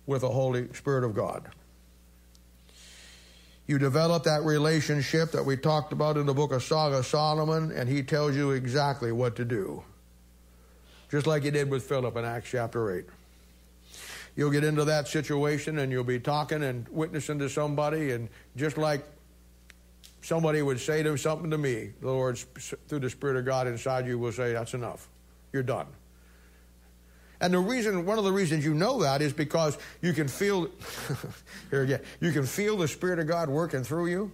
[0.05, 1.49] with the Holy Spirit of God.
[3.69, 7.87] You develop that relationship that we talked about in the book of of Solomon, and
[7.87, 9.83] he tells you exactly what to do.
[11.11, 13.05] Just like he did with Philip in Acts chapter 8.
[14.35, 18.75] You'll get into that situation and you'll be talking and witnessing to somebody, and just
[18.75, 19.05] like
[20.23, 24.07] somebody would say to something to me, the Lord, through the Spirit of God inside
[24.07, 25.07] you, will say, That's enough.
[25.53, 25.85] You're done.
[27.41, 30.69] And the reason, one of the reasons you know that is because you can feel,
[31.69, 34.31] here again, you can feel the Spirit of God working through you.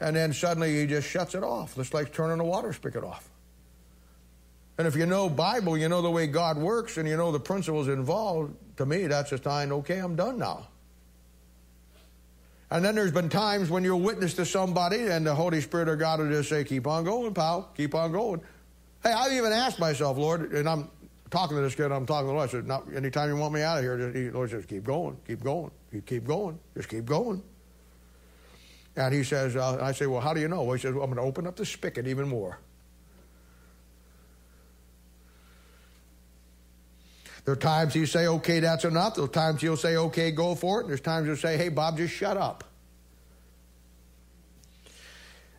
[0.00, 1.78] And then suddenly he just shuts it off.
[1.78, 3.28] It's like turning a water spigot off.
[4.78, 7.40] And if you know Bible, you know the way God works, and you know the
[7.40, 10.68] principles involved, to me, that's a sign, okay, I'm done now.
[12.70, 15.98] And then there's been times when you'll witness to somebody, and the Holy Spirit of
[15.98, 18.40] God will just say, keep on going, pal, keep on going.
[19.02, 20.90] Hey, I've even asked myself, Lord, and I'm
[21.30, 22.48] talking to this kid, I'm talking to the Lord.
[22.48, 25.16] I said, not, anytime you want me out of here, the Lord says, keep going,
[25.26, 25.70] keep going,
[26.06, 27.42] keep going, just keep going.
[28.96, 30.62] And he says, uh, I say, well, how do you know?
[30.62, 32.58] Well, he says, well, I'm going to open up the spigot even more.
[37.44, 39.14] There are times he say, okay, that's enough.
[39.14, 40.82] There are times he'll say, okay, go for it.
[40.82, 42.64] And there's times he'll say, hey, Bob, just shut up.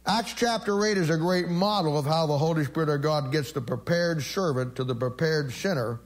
[0.05, 3.51] Acts chapter 8 is a great model of how the Holy Spirit of God gets
[3.51, 5.99] the prepared servant to the prepared sinner.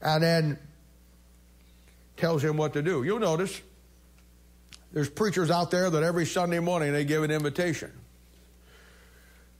[0.00, 0.58] And then
[2.16, 3.02] tells him what to do.
[3.02, 3.60] You'll notice
[4.92, 7.92] there's preachers out there that every Sunday morning they give an invitation.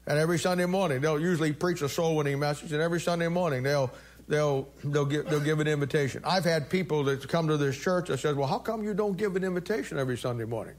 [0.06, 3.62] And every Sunday morning they'll usually preach a soul winning message, and every Sunday morning
[3.62, 3.90] they'll
[4.28, 6.22] they'll they'll give they'll give an invitation.
[6.24, 9.16] I've had people that come to this church that says, "Well, how come you don't
[9.16, 10.74] give an invitation every Sunday morning?"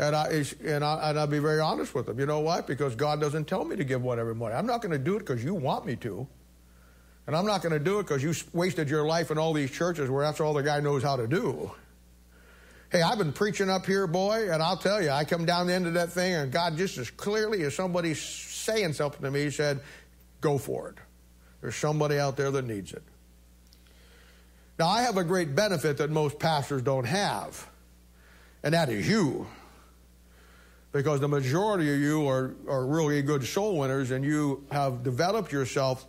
[0.00, 2.18] And, I, and, I, and I'll be very honest with them.
[2.18, 2.62] You know why?
[2.62, 4.56] Because God doesn't tell me to give one every morning.
[4.56, 6.26] I'm not going to do it because you want me to.
[7.26, 9.70] And I'm not going to do it because you wasted your life in all these
[9.70, 11.70] churches where that's all the guy knows how to do.
[12.90, 15.74] Hey, I've been preaching up here, boy, and I'll tell you, I come down the
[15.74, 19.50] end of that thing, and God, just as clearly as somebody saying something to me,
[19.50, 19.80] said,
[20.40, 20.94] Go for it.
[21.60, 23.02] There's somebody out there that needs it.
[24.78, 27.68] Now, I have a great benefit that most pastors don't have,
[28.62, 29.46] and that is you
[30.92, 35.52] because the majority of you are, are really good soul winners and you have developed
[35.52, 36.06] yourself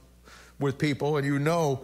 [0.60, 1.82] with people and you know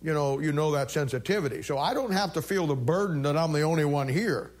[0.00, 1.62] you know you know that sensitivity.
[1.62, 4.52] So i don't have to feel the burden that i'm the only one here.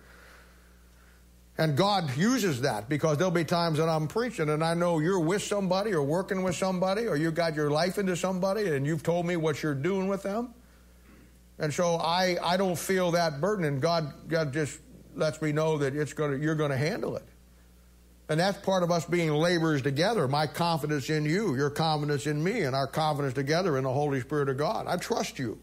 [1.58, 5.20] And god uses that because there'll be times that i'm preaching and i know you're
[5.20, 9.02] with somebody or working with somebody or you got your life into somebody and you've
[9.02, 10.54] told me what you're doing with them.
[11.58, 14.78] And so i i don't feel that burden and god god just
[15.14, 17.24] lets me know that it's going to you're going to handle it
[18.32, 20.26] and that's part of us being laborers together.
[20.26, 24.20] My confidence in you, your confidence in me, and our confidence together in the Holy
[24.22, 24.86] Spirit of God.
[24.88, 25.58] I trust you.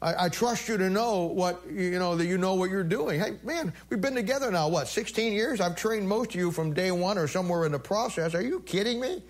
[0.00, 3.20] I, I, trust you to know what you know that you know what you're doing.
[3.20, 4.68] Hey, man, we've been together now.
[4.68, 5.60] What, 16 years?
[5.60, 8.34] I've trained most of you from day one or somewhere in the process.
[8.34, 9.22] Are you kidding me?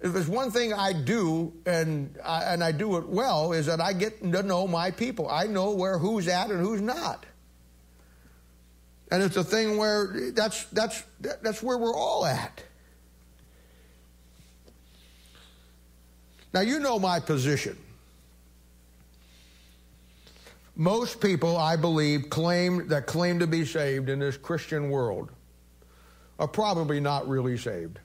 [0.00, 3.80] If there's one thing I do and I, and I do it well is that
[3.80, 5.28] I get to know my people.
[5.28, 7.26] I know where who's at and who's not.
[9.10, 12.62] And it's a thing where that's, that's, that's where we're all at.
[16.52, 17.76] Now, you know my position.
[20.76, 25.30] Most people, I believe, claim that claim to be saved in this Christian world
[26.38, 27.98] are probably not really saved.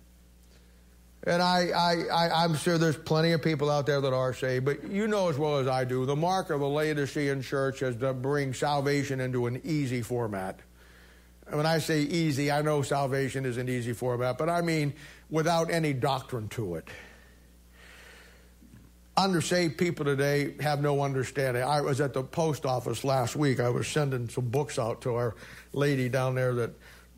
[1.26, 4.66] And I, I, I, am sure there's plenty of people out there that are saved,
[4.66, 7.96] but you know as well as I do, the mark of the Laodicean church is
[7.96, 10.60] to bring salvation into an easy format.
[11.50, 14.94] When I say easy, I know salvation isn't easy for format, but I mean
[15.30, 16.88] without any doctrine to it.
[19.16, 21.64] Undersaved people today have no understanding.
[21.64, 23.60] I was at the post office last week.
[23.60, 25.36] I was sending some books out to our
[25.72, 26.72] lady down there that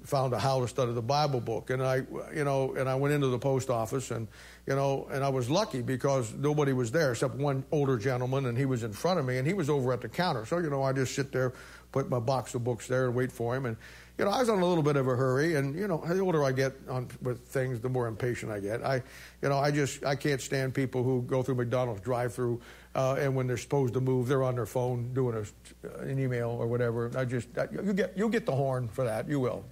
[0.04, 2.04] found a how to study the Bible book, and I,
[2.34, 4.28] you know, and I went into the post office, and
[4.66, 8.58] you know, and I was lucky because nobody was there except one older gentleman, and
[8.58, 10.46] he was in front of me, and he was over at the counter.
[10.46, 11.54] So you know, I just sit there,
[11.92, 13.76] put my box of books there, and wait for him, and
[14.18, 16.20] you know, I was on a little bit of a hurry, and you know, the
[16.20, 18.84] older I get on with things, the more impatient I get.
[18.84, 19.04] I,
[19.42, 22.60] you know, I just I can't stand people who go through McDonald's drive-through,
[22.96, 25.46] uh, and when they're supposed to move, they're on their phone doing
[25.86, 27.12] a, an email or whatever.
[27.16, 29.30] I just I, you get you'll get the horn for that.
[29.30, 29.64] You will.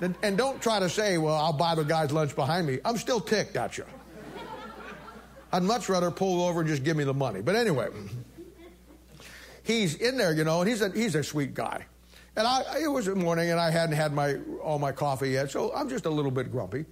[0.00, 2.78] And, and don't try to say, well, I'll buy the guy's lunch behind me.
[2.84, 3.84] I'm still ticked at you.
[5.52, 7.40] I'd much rather pull over and just give me the money.
[7.40, 7.88] But anyway,
[9.62, 11.86] he's in there, you know, and he's a, he's a sweet guy.
[12.36, 15.72] And I, it was morning, and I hadn't had my all my coffee yet, so
[15.72, 16.84] I'm just a little bit grumpy.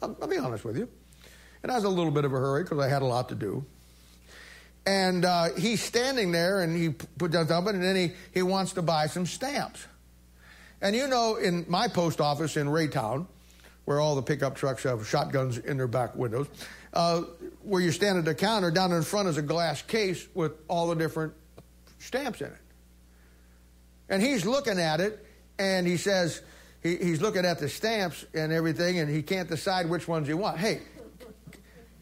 [0.00, 0.88] I'll, I'll be honest with you.
[1.62, 3.34] And I was a little bit of a hurry because I had a lot to
[3.34, 3.64] do.
[4.86, 8.72] And uh, he's standing there, and he put down something, and then he, he wants
[8.74, 9.84] to buy some stamps.
[10.80, 13.26] And you know, in my post office in Raytown,
[13.84, 16.46] where all the pickup trucks have shotguns in their back windows,
[16.94, 17.22] uh,
[17.62, 20.88] where you stand at the counter, down in front is a glass case with all
[20.88, 21.32] the different
[21.98, 22.59] stamps in it.
[24.10, 25.24] And he's looking at it,
[25.58, 26.42] and he says,
[26.82, 30.34] he, he's looking at the stamps and everything, and he can't decide which ones he
[30.34, 30.60] wants.
[30.60, 30.80] Hey,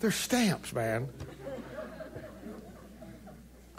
[0.00, 1.08] they're stamps, man.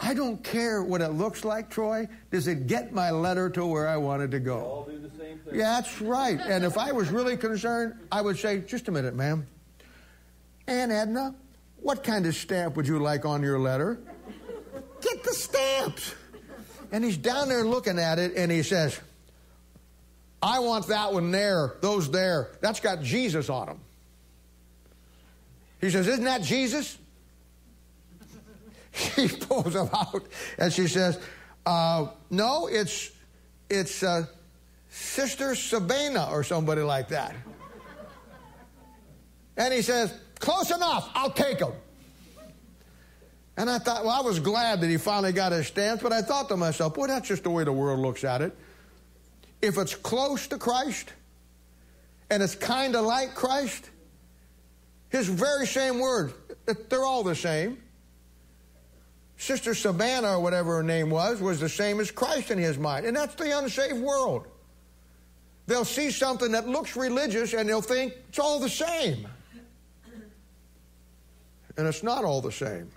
[0.02, 2.08] I don't care what it looks like, Troy.
[2.32, 4.60] Does it get my letter to where I wanted to go?
[4.60, 5.56] All do the same thing.
[5.56, 6.40] Yeah, that's right.
[6.40, 9.46] And if I was really concerned, I would say, just a minute, ma'am.
[10.68, 11.36] Aunt Edna,
[11.78, 14.00] what kind of stamp would you like on your letter?
[15.02, 16.14] Get the stamps.
[16.92, 19.00] And he's down there looking at it and he says,
[20.42, 22.52] I want that one there, those there.
[22.62, 23.80] That's got Jesus on them.
[25.82, 26.98] He says, Isn't that Jesus?
[28.92, 30.28] She pulls them out
[30.58, 31.20] and she says,
[31.66, 33.12] uh, No, it's,
[33.70, 34.26] it's uh,
[34.90, 37.36] Sister Sabina or somebody like that.
[39.56, 41.74] And he says, Close enough, I'll take them.
[43.60, 46.22] And I thought, well, I was glad that he finally got his stance, but I
[46.22, 48.58] thought to myself, boy, that's just the way the world looks at it.
[49.62, 51.12] If it's close to Christ
[52.30, 53.90] and it's kind of like Christ,
[55.10, 56.32] his very same word,
[56.88, 57.84] they're all the same.
[59.36, 63.06] Sister Savannah, or whatever her name was, was the same as Christ in his mind.
[63.06, 64.48] And that's the unsaved world.
[65.68, 69.28] They'll see something that looks religious and they'll think it's all the same.
[71.76, 72.90] And it's not all the same.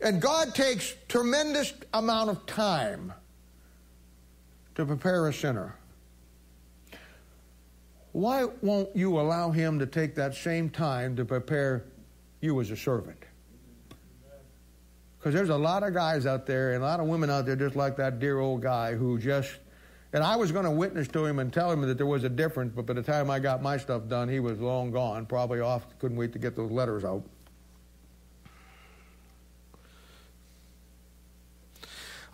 [0.00, 3.12] And God takes tremendous amount of time
[4.76, 5.74] to prepare a sinner.
[8.12, 11.84] Why won't you allow him to take that same time to prepare
[12.40, 13.22] you as a servant?
[15.18, 17.56] Because there's a lot of guys out there and a lot of women out there
[17.56, 19.50] just like that dear old guy who just
[20.12, 22.30] and I was going to witness to him and tell him that there was a
[22.30, 25.60] difference, but by the time I got my stuff done, he was long gone, probably
[25.60, 27.22] off, couldn't wait to get those letters out.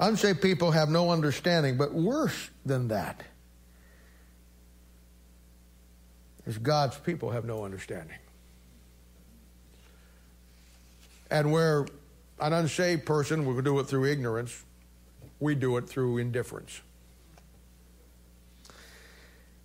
[0.05, 3.23] Unsaved people have no understanding, but worse than that
[6.45, 8.19] is God's people have no understanding.
[11.31, 11.87] And where
[12.39, 14.63] an unsaved person will do it through ignorance,
[15.41, 16.83] we do it through indifference.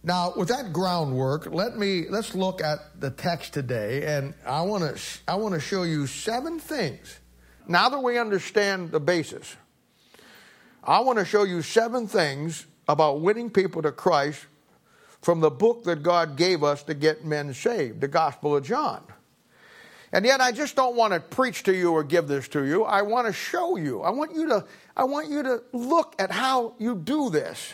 [0.04, 4.96] Now, with that groundwork, let me let's look at the text today, and I want
[4.96, 7.20] to I want to show you seven things.
[7.68, 9.58] Now that we understand the basis,
[10.84, 14.45] I want to show you seven things about winning people to Christ
[15.21, 19.03] from the book that God gave us to get men saved, the Gospel of John.
[20.11, 22.84] And yet I just don't want to preach to you or give this to you.
[22.84, 24.01] I want to show you.
[24.01, 24.65] I want you to
[24.97, 27.73] I want you to look at how you do this.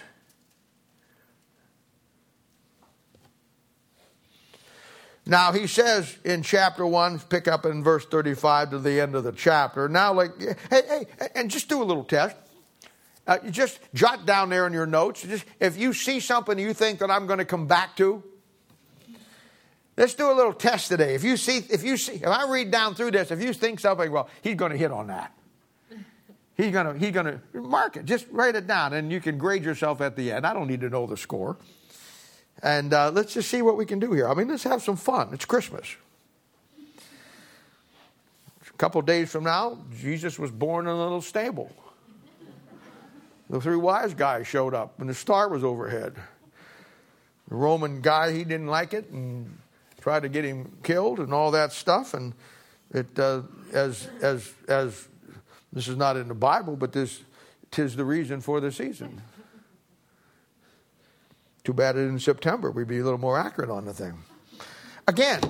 [5.26, 9.24] Now he says in chapter 1, pick up in verse 35 to the end of
[9.24, 9.88] the chapter.
[9.88, 10.56] Now like hey
[10.88, 12.36] hey and just do a little test.
[13.28, 15.24] Uh, you just jot down there in your notes.
[15.24, 18.24] Just if you see something you think that I'm going to come back to,
[19.98, 21.16] let's do a little test today.
[21.16, 23.80] If you see, if you see, if I read down through this, if you think
[23.80, 25.32] something, well, he's going to hit on that.
[26.58, 28.06] He's going to he's going to mark it.
[28.06, 30.48] Just write it down, and you can grade yourself at the end.
[30.48, 31.58] I don't need to know the score.
[32.64, 34.30] And uh, let's just see what we can do here.
[34.30, 35.34] I mean, let's have some fun.
[35.34, 35.98] It's Christmas.
[38.70, 41.72] A couple days from now, Jesus was born in a little stable.
[43.50, 46.16] The three wise guys showed up, and the star was overhead.
[47.48, 49.58] The Roman guy, he didn't like it and
[50.02, 52.14] tried to get him killed and all that stuff.
[52.14, 52.34] And
[52.92, 53.42] it, uh,
[53.72, 55.08] as, as, as
[55.72, 57.22] this is not in the Bible, but this
[57.70, 59.22] tis the reason for the season.
[61.64, 64.14] Too bad it in September we'd be a little more accurate on the thing.
[65.08, 65.42] Again,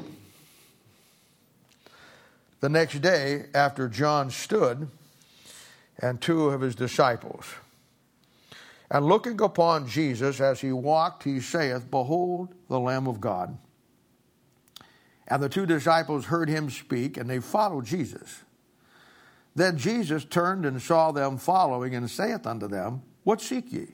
[2.61, 4.87] the next day after John stood
[5.99, 7.45] and two of his disciples,
[8.89, 13.57] and looking upon Jesus as he walked, he saith, Behold the Lamb of God.
[15.27, 18.43] And the two disciples heard him speak, and they followed Jesus.
[19.55, 23.87] Then Jesus turned and saw them following, and saith unto them, What seek ye?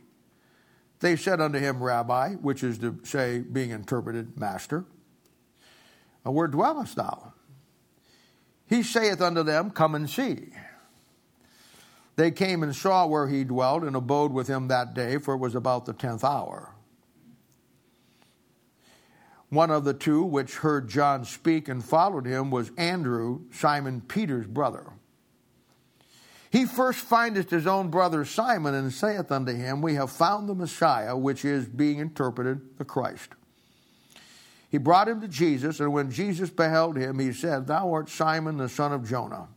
[1.00, 4.86] They said unto him, Rabbi, which is to say, being interpreted, Master,
[6.24, 7.34] where dwellest thou?
[8.68, 10.50] He saith unto them, Come and see.
[12.16, 15.40] They came and saw where he dwelt and abode with him that day, for it
[15.40, 16.74] was about the tenth hour.
[19.50, 24.48] One of the two which heard John speak and followed him was Andrew, Simon Peter's
[24.48, 24.86] brother.
[26.52, 30.56] He first findeth his own brother Simon and saith unto him, We have found the
[30.56, 33.30] Messiah, which is being interpreted the Christ.
[34.70, 38.58] He brought him to Jesus, and when Jesus beheld him, he said, Thou art Simon
[38.58, 39.48] the son of Jonah.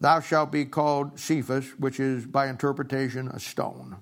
[0.00, 3.96] Thou shalt be called Cephas, which is by interpretation a stone.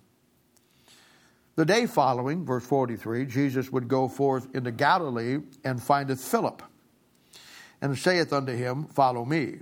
[1.57, 6.63] The day following, verse 43, Jesus would go forth into Galilee and findeth Philip,
[7.83, 9.59] and saith unto him, Follow me.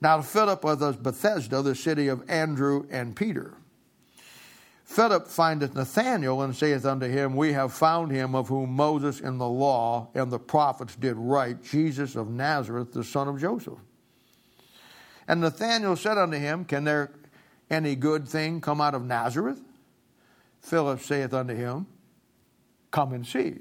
[0.00, 3.54] Now Philip was of Bethsaida, the city of Andrew and Peter.
[4.84, 9.38] Philip findeth Nathanael and saith unto him, We have found him of whom Moses in
[9.38, 13.78] the law and the prophets did write, Jesus of Nazareth, the son of Joseph.
[15.26, 17.10] And Nathanael said unto him, Can there
[17.70, 19.60] any good thing come out of Nazareth?
[20.60, 21.86] Philip saith unto him,
[22.90, 23.58] Come and see.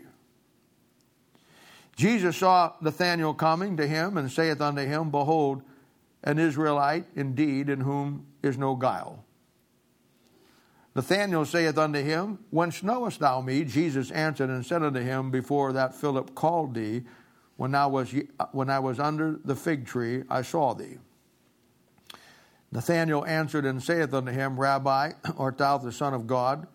[1.95, 5.61] Jesus saw Nathanael coming to him and saith unto him, Behold,
[6.24, 9.24] an Israelite indeed, in whom is no guile.
[10.95, 13.64] Nathanael saith unto him, Whence knowest thou me?
[13.64, 17.03] Jesus answered and said unto him, Before that Philip called thee,
[17.57, 18.14] when I was,
[18.51, 20.97] when I was under the fig tree, I saw thee.
[22.74, 26.66] Nathanael answered and saith unto him, Rabbi, art thou the Son of God?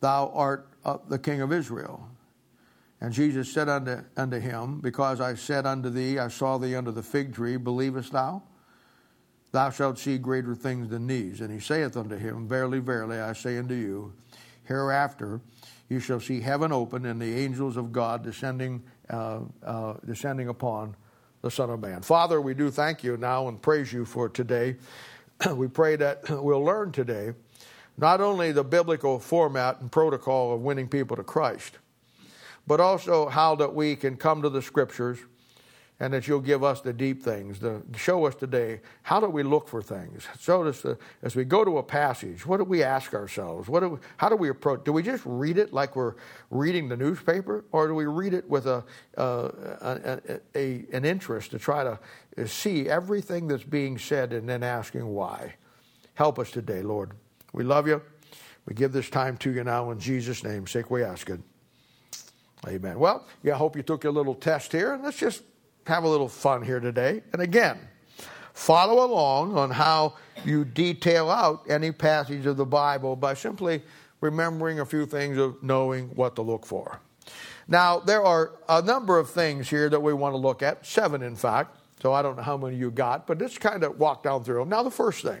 [0.00, 0.68] Thou art
[1.08, 2.08] the King of Israel.
[3.00, 6.90] And Jesus said unto, unto him, Because I said unto thee, I saw thee under
[6.90, 8.42] the fig tree, believest thou?
[9.52, 11.42] Thou shalt see greater things than these.
[11.42, 14.14] And he saith unto him, Verily, verily, I say unto you,
[14.64, 15.42] hereafter
[15.90, 20.96] you shall see heaven open and the angels of God descending, uh, uh, descending upon
[21.42, 22.02] the Son of Man.
[22.02, 24.76] Father, we do thank you now and praise you for today.
[25.54, 27.32] we pray that we'll learn today
[27.96, 31.78] not only the biblical format and protocol of winning people to Christ,
[32.66, 35.18] but also how that we can come to the scriptures
[36.00, 37.58] and that you'll give us the deep things.
[37.58, 40.26] To show us today how do we look for things.
[40.38, 42.46] Show us the, as we go to a passage.
[42.46, 43.68] What do we ask ourselves?
[43.68, 44.84] What do we, how do we approach?
[44.84, 46.14] Do we just read it like we're
[46.50, 48.84] reading the newspaper, or do we read it with a,
[49.16, 54.62] uh, a, a an interest to try to see everything that's being said and then
[54.62, 55.54] asking why?
[56.14, 57.12] Help us today, Lord.
[57.52, 58.02] We love you.
[58.66, 60.66] We give this time to you now in Jesus' name.
[60.66, 61.40] Sake we ask it.
[62.66, 62.98] Amen.
[62.98, 65.42] Well, yeah, I hope you took your little test here, let's just
[65.88, 67.22] have a little fun here today.
[67.32, 67.78] And again,
[68.52, 70.14] follow along on how
[70.44, 73.82] you detail out any passage of the Bible by simply
[74.20, 77.00] remembering a few things of knowing what to look for.
[77.66, 81.22] Now, there are a number of things here that we want to look at, seven
[81.22, 81.76] in fact.
[82.02, 84.60] So I don't know how many you got, but let's kind of walk down through
[84.60, 84.68] them.
[84.68, 85.40] Now, the first thing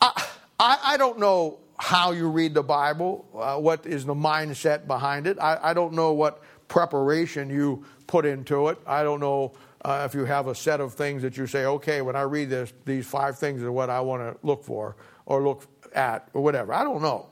[0.00, 0.26] I,
[0.60, 5.26] I, I don't know how you read the Bible, uh, what is the mindset behind
[5.26, 5.38] it.
[5.40, 8.78] I, I don't know what preparation you put into it.
[8.86, 9.52] I don't know
[9.84, 12.50] uh, if you have a set of things that you say, okay, when I read
[12.50, 14.96] this, these five things are what I want to look for
[15.26, 16.72] or look at or whatever.
[16.72, 17.26] I don't know.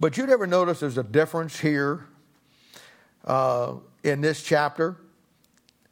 [0.00, 2.06] But you'd ever notice there's a difference here
[3.24, 3.74] uh,
[4.04, 4.96] in this chapter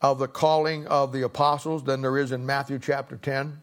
[0.00, 3.60] of the calling of the apostles than there is in Matthew chapter 10?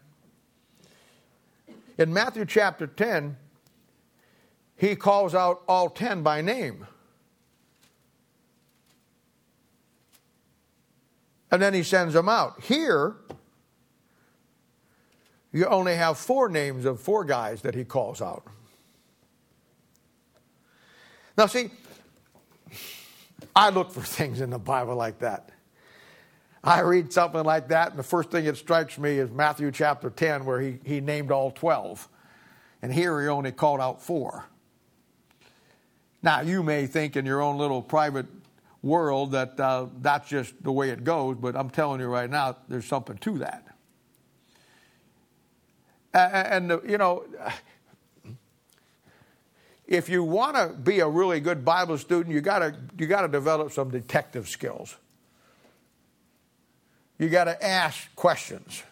[1.96, 3.36] In Matthew chapter 10,
[4.76, 6.86] he calls out all 10 by name.
[11.54, 12.60] And then he sends them out.
[12.64, 13.14] Here,
[15.52, 18.42] you only have four names of four guys that he calls out.
[21.38, 21.70] Now, see,
[23.54, 25.50] I look for things in the Bible like that.
[26.64, 30.10] I read something like that, and the first thing that strikes me is Matthew chapter
[30.10, 32.08] 10, where he, he named all 12.
[32.82, 34.44] And here he only called out four.
[36.20, 38.26] Now, you may think in your own little private
[38.84, 42.56] world that uh, that's just the way it goes, but I'm telling you right now,
[42.68, 43.66] there's something to that.
[46.12, 47.24] And, and you know,
[49.86, 53.28] if you want to be a really good Bible student, you got you got to
[53.28, 54.96] develop some detective skills.
[57.18, 58.82] You got to ask questions.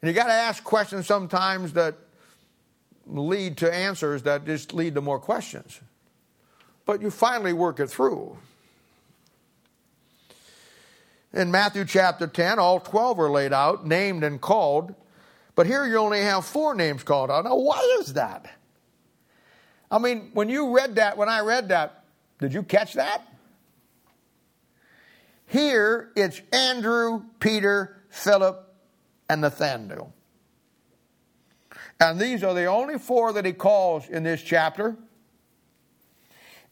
[0.00, 1.96] And you got to ask questions sometimes that
[3.06, 5.80] lead to answers that just lead to more questions.
[6.90, 8.36] But you finally work it through.
[11.32, 14.96] In Matthew chapter 10, all 12 are laid out, named and called.
[15.54, 17.44] But here you only have four names called out.
[17.44, 18.50] Now, why is that?
[19.88, 22.06] I mean, when you read that, when I read that,
[22.40, 23.22] did you catch that?
[25.46, 28.66] Here it's Andrew, Peter, Philip,
[29.28, 30.12] and Nathanael.
[32.00, 34.96] And these are the only four that he calls in this chapter.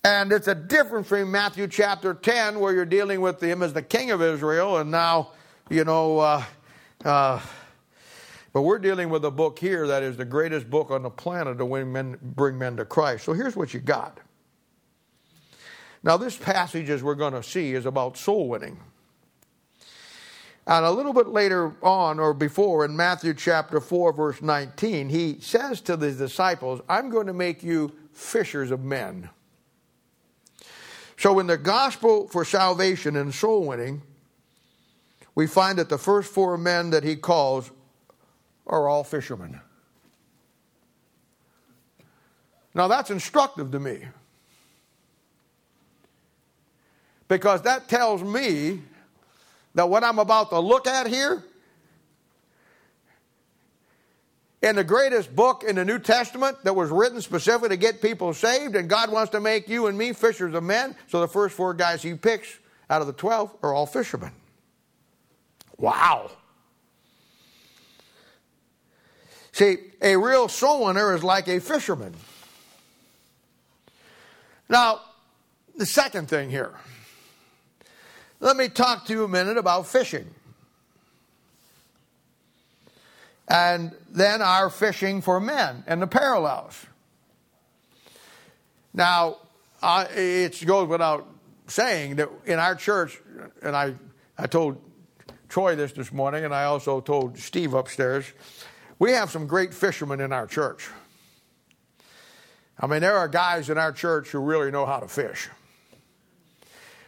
[0.04, 3.82] And it's a difference from Matthew chapter 10, where you're dealing with him as the
[3.82, 5.32] king of Israel, and now,
[5.68, 6.44] you know, uh,
[7.04, 7.40] uh,
[8.52, 11.58] but we're dealing with a book here that is the greatest book on the planet
[11.58, 13.24] to win men, bring men to Christ.
[13.24, 14.18] So here's what you got.
[16.02, 18.78] Now, this passage, as we're going to see, is about soul winning.
[20.66, 25.38] And a little bit later on, or before, in Matthew chapter 4, verse 19, he
[25.40, 29.30] says to the disciples, I'm going to make you fishers of men.
[31.18, 34.02] So, in the gospel for salvation and soul winning,
[35.34, 37.72] we find that the first four men that he calls
[38.68, 39.60] are all fishermen.
[42.72, 44.04] Now, that's instructive to me.
[47.26, 48.82] Because that tells me
[49.74, 51.42] that what I'm about to look at here,
[54.62, 58.34] in the greatest book in the New Testament that was written specifically to get people
[58.34, 60.96] saved, and God wants to make you and me fishers of men.
[61.06, 62.58] So the first four guys he picks
[62.90, 64.32] out of the 12 are all fishermen.
[65.76, 66.30] Wow.
[69.52, 72.14] See, a real soul winner is like a fisherman.
[74.68, 75.00] Now,
[75.76, 76.74] the second thing here
[78.40, 80.32] let me talk to you a minute about fishing.
[83.48, 86.86] And then our fishing for men and the parallels.
[88.92, 89.38] Now,
[89.82, 91.26] uh, it goes without
[91.66, 93.20] saying that in our church,
[93.62, 93.94] and I,
[94.36, 94.80] I told
[95.48, 98.26] Troy this this morning, and I also told Steve upstairs,
[98.98, 100.88] we have some great fishermen in our church.
[102.78, 105.48] I mean, there are guys in our church who really know how to fish.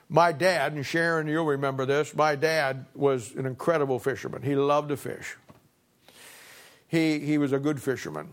[0.09, 4.43] My dad, and Sharon, you'll remember this, my dad was an incredible fisherman.
[4.43, 5.36] He loved to fish.
[6.91, 8.30] He, he was a good fisherman.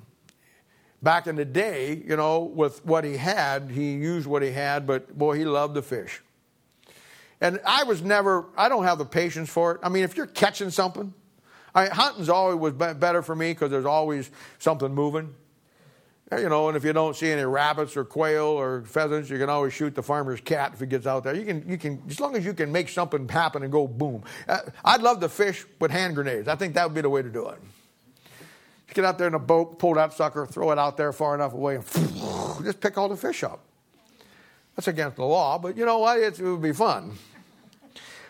[1.03, 4.87] Back in the day, you know, with what he had, he used what he had,
[4.87, 6.23] but boy, he loved the fish.
[7.39, 9.79] And I was never, I don't have the patience for it.
[9.83, 11.13] I mean, if you're catching something,
[11.75, 15.35] I, hunting's always was better for me because there's always something moving.
[16.35, 19.51] You know, and if you don't see any rabbits or quail or pheasants, you can
[19.51, 21.35] always shoot the farmer's cat if he gets out there.
[21.35, 24.23] You can, you can, as long as you can make something happen and go boom.
[24.47, 26.47] Uh, I'd love to fish with hand grenades.
[26.47, 27.59] I think that would be the way to do it.
[28.93, 31.53] Get out there in a boat, pull that sucker, throw it out there far enough
[31.53, 31.85] away, and
[32.63, 33.59] just pick all the fish up.
[34.75, 36.19] That's against the law, but you know what?
[36.19, 37.13] It, it would be fun.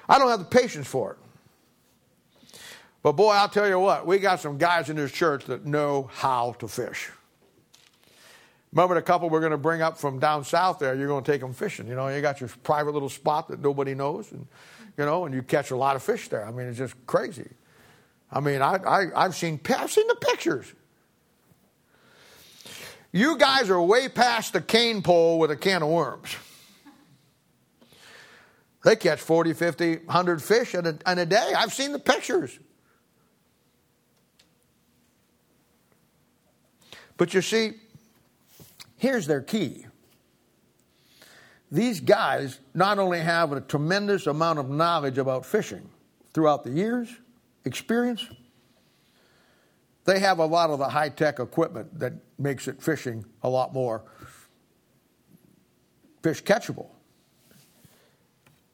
[0.07, 1.17] I don't have the patience for it.
[3.03, 6.09] But boy, I'll tell you what, we got some guys in this church that know
[6.13, 7.09] how to fish.
[8.71, 11.31] Remember the couple we're going to bring up from down south there, you're going to
[11.31, 11.87] take them fishing.
[11.87, 14.45] You know, you got your private little spot that nobody knows, and,
[14.97, 16.45] you know, and you catch a lot of fish there.
[16.45, 17.49] I mean, it's just crazy.
[18.31, 20.73] I mean, I, I, I've, seen, I've seen the pictures.
[23.11, 26.35] You guys are way past the cane pole with a can of worms.
[28.83, 31.53] They catch 40, 50, 100 fish in a, in a day.
[31.57, 32.57] I've seen the pictures.
[37.17, 37.73] But you see,
[38.97, 39.85] Here's their key
[41.69, 45.89] these guys not only have a tremendous amount of knowledge about fishing
[46.33, 47.09] throughout the years,
[47.67, 48.25] experience,
[50.05, 53.73] they have a lot of the high tech equipment that makes it fishing a lot
[53.73, 54.03] more
[56.23, 56.87] fish catchable.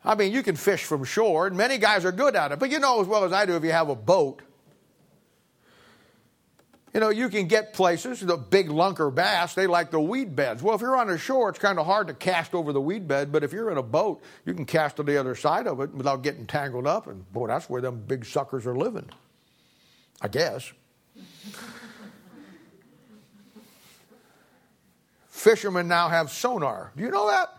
[0.05, 2.69] I mean, you can fish from shore, and many guys are good at it, but
[2.69, 4.41] you know as well as I do if you have a boat
[6.93, 10.61] you know, you can get places, the big lunker bass, they like the weed beds.
[10.61, 13.07] Well, if you're on the shore, it's kind of hard to cast over the weed
[13.07, 15.79] bed, but if you're in a boat, you can cast to the other side of
[15.79, 17.07] it without getting tangled up.
[17.07, 19.09] And boy, that's where them big suckers are living.
[20.21, 20.71] I guess.
[25.27, 26.91] Fishermen now have sonar.
[26.95, 27.57] Do you know that?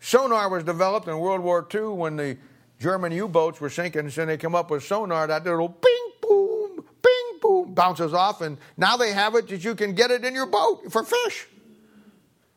[0.00, 2.38] Sonar was developed in World War II when the
[2.80, 5.99] German U boats were sinking, and so they come up with sonar, that little boom,
[7.74, 10.90] bounces off, and now they have it that you can get it in your boat
[10.90, 11.46] for fish.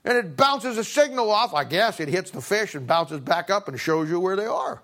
[0.06, 2.00] And it bounces a signal off, I guess.
[2.00, 4.82] It hits the fish and bounces back up and shows you where they are.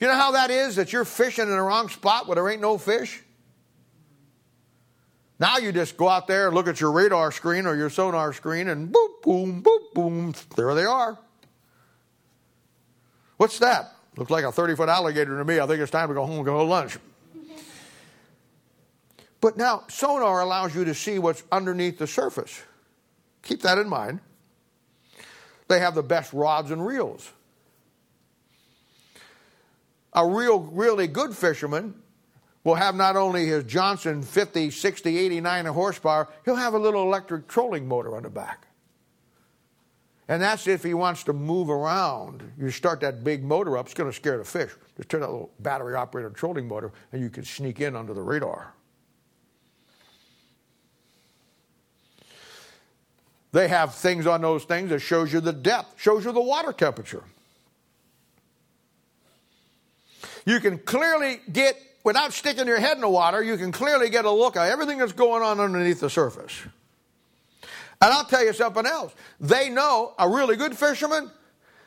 [0.00, 2.60] You know how that is that you're fishing in the wrong spot where there ain't
[2.60, 3.22] no fish?
[5.38, 8.32] Now you just go out there and look at your radar screen or your sonar
[8.32, 11.18] screen and boop, boom, boop, boom, there they are.
[13.36, 13.94] What's that?
[14.16, 15.58] Looks like a 30 foot alligator to me.
[15.58, 16.98] I think it's time to go home and go to lunch.
[19.42, 22.62] But now, sonar allows you to see what's underneath the surface.
[23.42, 24.20] Keep that in mind.
[25.68, 27.30] They have the best rods and reels
[30.12, 31.94] a real, really good fisherman
[32.64, 37.02] will have not only his Johnson 50, 60, 80, 90 horsepower, he'll have a little
[37.02, 38.66] electric trolling motor on the back.
[40.28, 42.52] And that's if he wants to move around.
[42.56, 44.70] You start that big motor up, it's going to scare the fish.
[44.96, 48.22] Just turn that little battery operated trolling motor, and you can sneak in under the
[48.22, 48.74] radar.
[53.52, 56.72] They have things on those things that shows you the depth, shows you the water
[56.72, 57.22] temperature.
[60.44, 64.24] you can clearly get, without sticking your head in the water, you can clearly get
[64.24, 66.52] a look at everything that's going on underneath the surface.
[68.00, 69.14] And I'll tell you something else.
[69.40, 71.30] They know, a really good fisherman,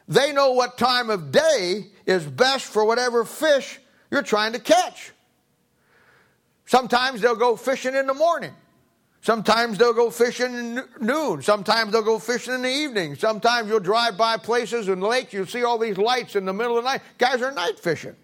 [0.08, 3.80] they know what time of day is best for whatever fish
[4.12, 5.12] you're trying to catch.
[6.66, 8.54] Sometimes they'll go fishing in the morning.
[9.26, 11.42] Sometimes they'll go fishing in noon.
[11.42, 13.16] Sometimes they'll go fishing in the evening.
[13.16, 16.78] Sometimes you'll drive by places and lakes, you'll see all these lights in the middle
[16.78, 17.02] of the night.
[17.18, 18.16] Guys are night fishing.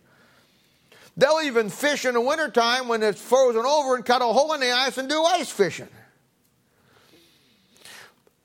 [1.17, 4.59] They'll even fish in the wintertime when it's frozen over and cut a hole in
[4.59, 5.87] the ice and do ice fishing.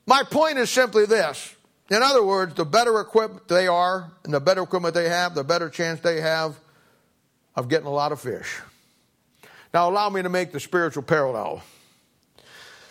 [0.06, 1.54] My point is simply this.
[1.90, 5.44] In other words, the better equipped they are and the better equipment they have, the
[5.44, 6.58] better chance they have
[7.54, 8.60] of getting a lot of fish.
[9.74, 11.62] Now, allow me to make the spiritual parallel.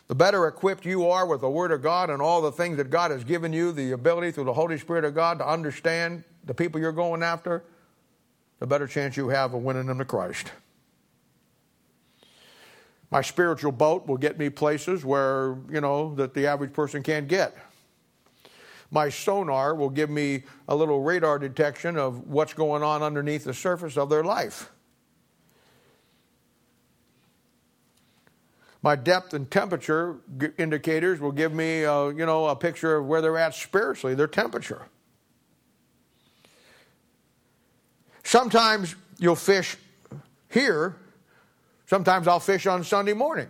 [0.07, 2.91] The better equipped you are with the Word of God and all the things that
[2.91, 6.53] God has given you, the ability through the Holy Spirit of God to understand the
[6.53, 7.63] people you're going after,
[8.59, 10.51] the better chance you have of winning them to Christ.
[13.09, 17.27] My spiritual boat will get me places where, you know, that the average person can't
[17.27, 17.55] get.
[18.91, 23.53] My sonar will give me a little radar detection of what's going on underneath the
[23.53, 24.71] surface of their life.
[28.85, 30.17] My depth and temperature
[30.59, 34.27] indicators will give me, a, you know, a picture of where they're at spiritually, their
[34.27, 34.85] temperature.
[38.23, 39.75] Sometimes you'll fish
[40.51, 40.97] here.
[41.87, 43.47] Sometimes I'll fish on Sunday morning.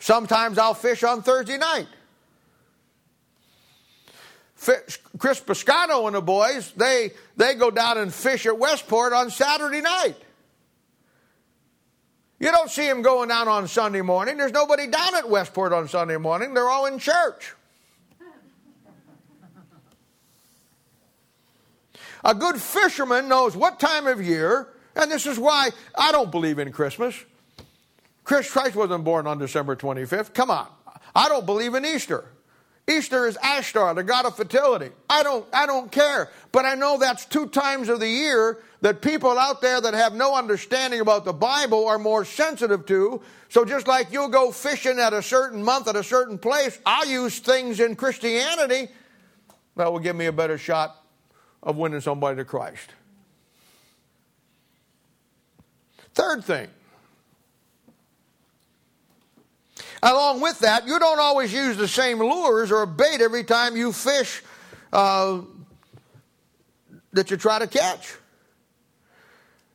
[0.00, 1.86] Sometimes I'll fish on Thursday night.
[5.16, 9.80] Chris Piscato and the boys, they, they go down and fish at Westport on Saturday
[9.80, 10.16] night.
[12.40, 14.38] You don't see them going down on Sunday morning.
[14.38, 16.54] There's nobody down at Westport on Sunday morning.
[16.54, 17.54] They're all in church.
[22.24, 26.58] A good fisherman knows what time of year, and this is why I don't believe
[26.58, 27.14] in Christmas.
[28.24, 30.32] Chris Christ wasn't born on December 25th.
[30.34, 30.66] Come on.
[31.14, 32.24] I don't believe in Easter.
[32.90, 34.90] Easter is Ashtar, the god of fertility.
[35.08, 36.30] I don't, I don't care.
[36.52, 40.14] But I know that's two times of the year that people out there that have
[40.14, 43.22] no understanding about the Bible are more sensitive to.
[43.48, 47.06] So just like you'll go fishing at a certain month at a certain place, I'll
[47.06, 48.88] use things in Christianity
[49.76, 50.96] that will give me a better shot
[51.62, 52.90] of winning somebody to Christ.
[56.14, 56.68] Third thing.
[60.02, 63.92] Along with that, you don't always use the same lures or bait every time you
[63.92, 64.42] fish
[64.92, 65.40] uh,
[67.12, 68.14] that you try to catch.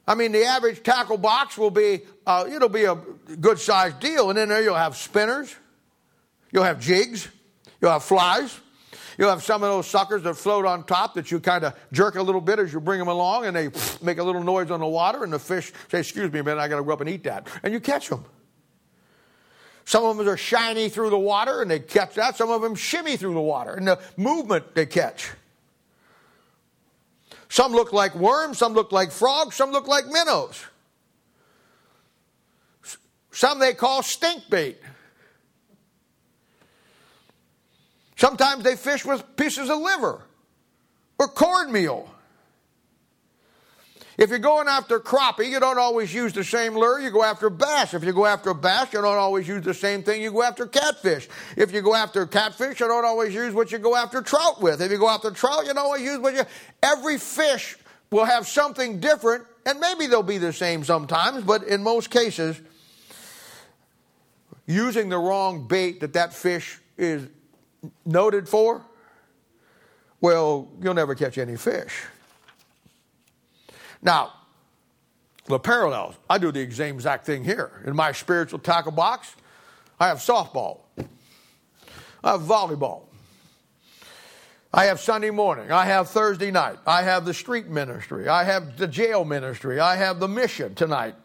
[0.08, 2.96] I mean, the average tackle box will be, uh, it'll be a
[3.40, 5.54] good sized deal, and in there you'll have spinners,
[6.52, 7.28] you'll have jigs,
[7.82, 8.60] you'll have flies,
[9.18, 12.16] You'll have some of those suckers that float on top that you kind of jerk
[12.16, 13.70] a little bit as you bring them along and they
[14.02, 16.68] make a little noise on the water and the fish say, Excuse me, man, I
[16.68, 17.48] got to go up and eat that.
[17.64, 18.26] And you catch them.
[19.86, 22.36] Some of them are shiny through the water and they catch that.
[22.36, 25.32] Some of them shimmy through the water and the movement they catch.
[27.50, 30.66] Some look like worms, some look like frogs, some look like minnows.
[33.32, 34.78] Some they call stink bait.
[38.16, 40.24] Sometimes they fish with pieces of liver
[41.20, 42.10] or cornmeal.
[44.18, 47.00] If you're going after crappie, you don't always use the same lure.
[47.00, 47.94] You go after bass.
[47.94, 50.22] If you go after bass, you don't always use the same thing.
[50.22, 51.28] You go after catfish.
[51.58, 54.82] If you go after catfish, you don't always use what you go after trout with.
[54.82, 56.44] If you go after trout, you don't always use what you.
[56.82, 57.78] Every fish
[58.10, 62.60] will have something different, and maybe they'll be the same sometimes, but in most cases,
[64.66, 67.28] using the wrong bait that that fish is
[68.06, 68.82] noted for,
[70.22, 72.04] well, you'll never catch any fish.
[74.06, 74.34] Now,
[75.48, 77.82] the parallels, I do the same exact thing here.
[77.86, 79.36] In my spiritual tackle box,
[80.00, 80.82] I have softball,
[82.24, 83.02] I have volleyball,
[84.76, 85.72] I have Sunday morning.
[85.72, 86.80] I have Thursday night.
[86.86, 88.28] I have the street ministry.
[88.28, 89.80] I have the jail ministry.
[89.80, 91.16] I have the mission tonight.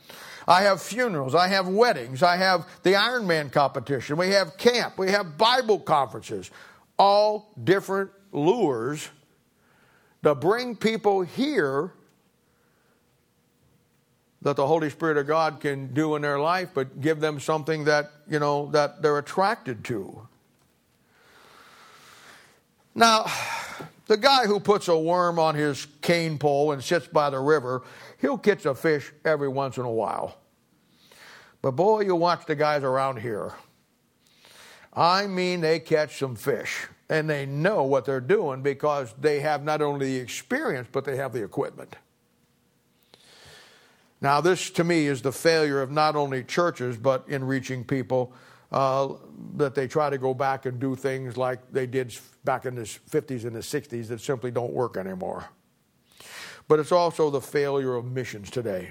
[0.46, 1.34] I have funerals.
[1.34, 2.22] I have weddings.
[2.22, 4.16] I have the Ironman competition.
[4.16, 4.98] We have camp.
[4.98, 6.52] We have Bible conferences.
[6.96, 9.08] All different lures
[10.22, 11.92] to bring people here
[14.42, 17.84] that the Holy Spirit of God can do in their life, but give them something
[17.84, 20.26] that, you know, that they're attracted to.
[22.94, 23.26] Now,
[24.06, 27.82] the guy who puts a worm on his cane pole and sits by the river,
[28.20, 30.36] he'll catch a fish every once in a while.
[31.62, 33.52] But boy, you watch the guys around here.
[34.94, 39.62] I mean, they catch some fish and they know what they're doing because they have
[39.62, 41.94] not only the experience, but they have the equipment.
[44.20, 48.32] Now, this to me is the failure of not only churches, but in reaching people
[48.70, 49.14] uh,
[49.56, 52.82] that they try to go back and do things like they did back in the
[52.82, 55.48] 50s and the 60s that simply don't work anymore.
[56.68, 58.90] But it's also the failure of missions today.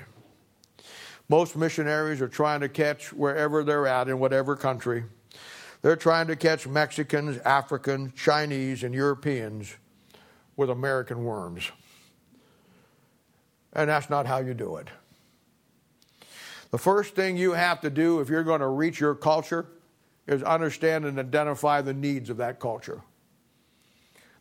[1.29, 5.03] Most missionaries are trying to catch wherever they're at in whatever country.
[5.81, 9.75] They're trying to catch Mexicans, Africans, Chinese, and Europeans
[10.57, 11.71] with American worms.
[13.71, 14.89] And that's not how you do it.
[16.71, 19.67] The first thing you have to do if you're going to reach your culture
[20.27, 23.01] is understand and identify the needs of that culture.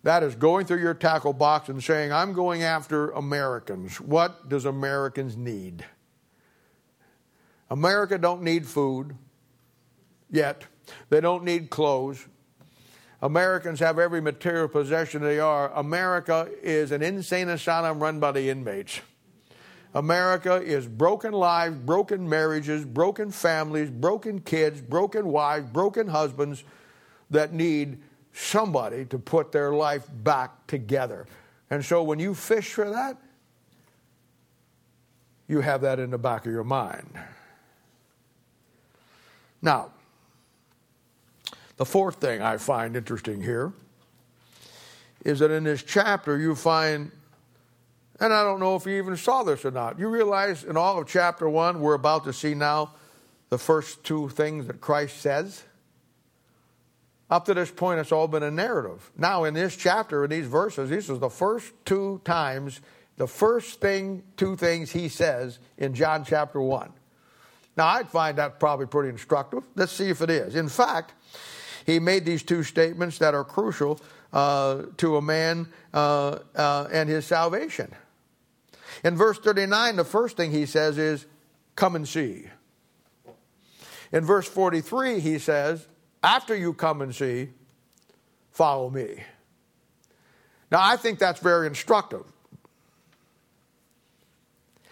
[0.03, 4.01] That is going through your tackle box and saying, I'm going after Americans.
[4.01, 5.85] What does Americans need?
[7.71, 9.17] America don't need food
[10.31, 10.65] yet.
[11.11, 12.27] They don't need clothes.
[13.21, 15.73] Americans have every material possession they are.
[15.75, 19.01] America is an insane asylum run by the inmates.
[19.95, 26.63] America is broken lives, broken marriages, broken families, broken kids, broken wives, broken husbands
[27.31, 27.99] that need
[28.33, 31.27] somebody to put their life back together.
[31.71, 33.17] And so when you fish for that,
[35.49, 37.19] you have that in the back of your mind.
[39.63, 39.91] Now,
[41.77, 43.73] the fourth thing I find interesting here
[45.25, 47.11] is that in this chapter you find
[48.21, 49.99] and I don't know if you even saw this or not.
[49.99, 52.93] You realize in all of chapter 1, we're about to see now
[53.49, 55.63] the first two things that Christ says.
[57.31, 59.11] Up to this point, it's all been a narrative.
[59.17, 62.81] Now, in this chapter, in these verses, these are the first two times,
[63.19, 66.91] the first thing, two things he says in John chapter 1.
[67.77, 69.63] Now, I'd find that probably pretty instructive.
[69.77, 70.57] Let's see if it is.
[70.57, 71.13] In fact,
[71.87, 74.01] he made these two statements that are crucial
[74.33, 77.95] uh, to a man uh, uh, and his salvation.
[79.05, 81.27] In verse 39, the first thing he says is,
[81.77, 82.47] Come and see.
[84.13, 85.87] In verse 43, he says,
[86.23, 87.51] After you come and see,
[88.51, 89.23] follow me.
[90.71, 92.25] Now, I think that's very instructive.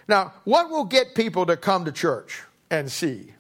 [0.09, 3.33] Now, what will get people to come to church and see?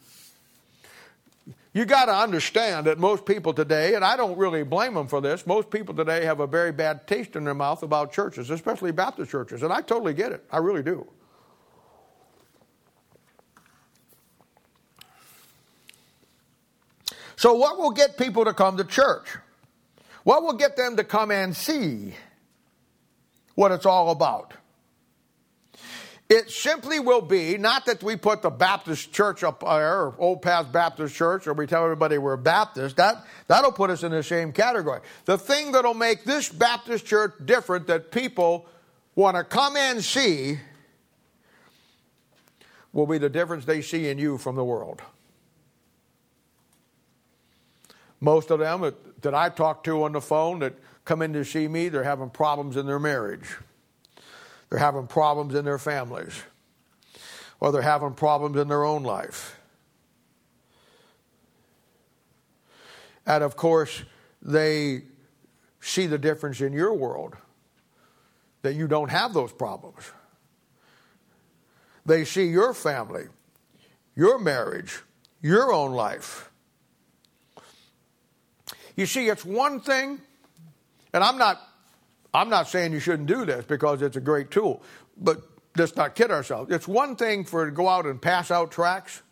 [1.76, 5.20] You got to understand that most people today, and I don't really blame them for
[5.20, 8.92] this, most people today have a very bad taste in their mouth about churches, especially
[8.92, 10.42] Baptist churches, and I totally get it.
[10.50, 11.06] I really do.
[17.36, 19.36] So, what will get people to come to church?
[20.24, 22.14] What will get them to come and see
[23.54, 24.54] what it's all about?
[26.28, 30.42] It simply will be not that we put the Baptist church up there, or Old
[30.42, 32.96] Path Baptist Church, or we tell everybody we're Baptist.
[32.96, 35.00] That, that'll put us in the same category.
[35.24, 38.66] The thing that'll make this Baptist church different that people
[39.14, 40.58] want to come and see
[42.92, 45.02] will be the difference they see in you from the world.
[48.20, 50.74] Most of them that, I talk to on the phone that
[51.04, 53.58] come in to see me, they're having problems in their marriage.
[54.68, 56.42] They're having problems in their families,
[57.60, 59.58] or they're having problems in their own life.
[63.26, 64.02] And of course,
[64.42, 65.02] they
[65.80, 67.36] see the difference in your world
[68.62, 70.10] that you don't have those problems.
[72.04, 73.24] They see your family,
[74.14, 75.02] your marriage,
[75.42, 76.50] your own life.
[78.96, 80.20] You see, it's one thing,
[81.12, 81.60] and I'm not
[82.36, 84.82] I'm not saying you shouldn't do this because it's a great tool,
[85.16, 85.40] but
[85.74, 86.70] let's not kid ourselves.
[86.70, 89.22] It's one thing for to go out and pass out tracts,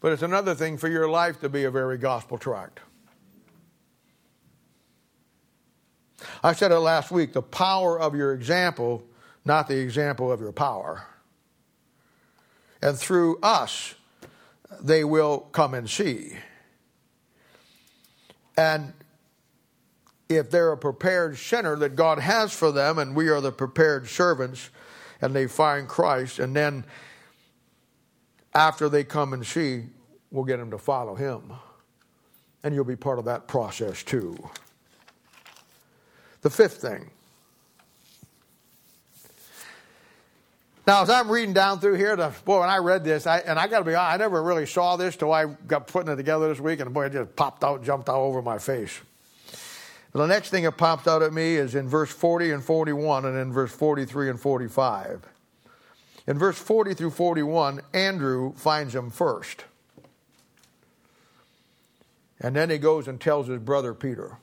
[0.00, 2.80] but it's another thing for your life to be a very gospel tract.
[6.42, 9.04] I said it last week the power of your example,
[9.44, 11.06] not the example of your power.
[12.80, 13.96] And through us,
[14.80, 16.38] they will come and see.
[18.56, 18.94] And
[20.28, 24.08] if they're a prepared sinner that God has for them, and we are the prepared
[24.08, 24.70] servants,
[25.20, 26.84] and they find Christ, and then
[28.54, 29.84] after they come and see,
[30.30, 31.52] we'll get them to follow Him.
[32.62, 34.36] And you'll be part of that process too.
[36.42, 37.10] The fifth thing.
[40.86, 43.58] Now, as I'm reading down through here, the, boy, when I read this, I, and
[43.58, 46.16] I got to be honest, I never really saw this till I got putting it
[46.16, 49.00] together this week, and boy, it just popped out, jumped all over my face.
[50.14, 53.36] The next thing that pops out at me is in verse 40 and 41, and
[53.36, 55.26] in verse 43 and 45.
[56.28, 59.64] In verse 40 through 41, Andrew finds him first.
[62.40, 64.38] And then he goes and tells his brother Peter.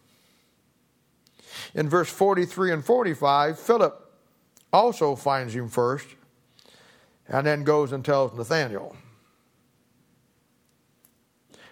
[1.74, 4.12] In verse 43 and 45, Philip
[4.74, 6.08] also finds him first
[7.30, 8.96] and then goes and tells Nathanael.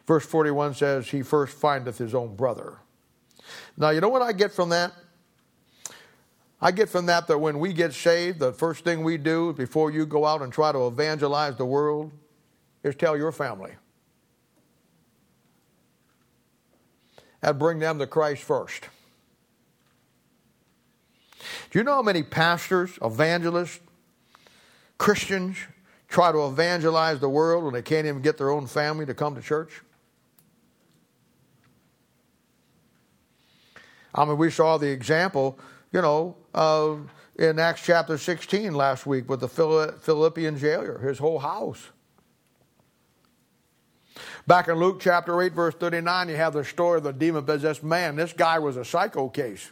[0.07, 2.77] Verse 41 says, He first findeth his own brother.
[3.77, 4.93] Now, you know what I get from that?
[6.61, 9.91] I get from that that when we get saved, the first thing we do before
[9.91, 12.11] you go out and try to evangelize the world
[12.83, 13.71] is tell your family.
[17.41, 18.89] And bring them to Christ first.
[21.71, 23.79] Do you know how many pastors, evangelists,
[24.97, 25.57] Christians
[26.09, 29.35] try to evangelize the world when they can't even get their own family to come
[29.35, 29.81] to church?
[34.13, 35.57] I mean, we saw the example,
[35.91, 36.95] you know, uh,
[37.37, 41.89] in Acts chapter 16 last week with the Philippian jailer, his whole house.
[44.45, 47.83] Back in Luke chapter 8, verse 39, you have the story of the demon possessed
[47.83, 48.15] man.
[48.15, 49.69] This guy was a psycho case.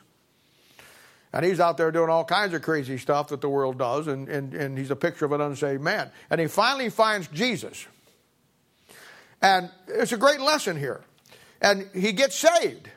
[1.34, 4.30] And he's out there doing all kinds of crazy stuff that the world does, and,
[4.30, 6.10] and, and he's a picture of an unsaved man.
[6.30, 7.86] And he finally finds Jesus.
[9.42, 11.02] And it's a great lesson here.
[11.62, 12.90] And he gets saved.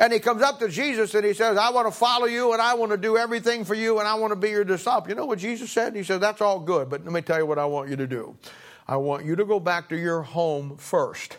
[0.00, 2.60] And he comes up to Jesus and he says, I want to follow you and
[2.60, 5.08] I want to do everything for you and I want to be your disciple.
[5.08, 5.94] You know what Jesus said?
[5.94, 8.06] He said, That's all good, but let me tell you what I want you to
[8.06, 8.34] do.
[8.88, 11.36] I want you to go back to your home first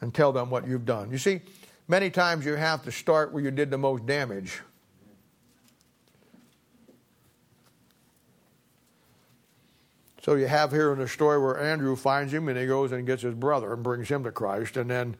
[0.00, 1.10] and tell them what you've done.
[1.10, 1.42] You see,
[1.90, 4.60] Many times you have to start where you did the most damage.
[10.22, 13.04] So you have here in the story where Andrew finds him and he goes and
[13.04, 14.76] gets his brother and brings him to Christ.
[14.76, 15.16] And then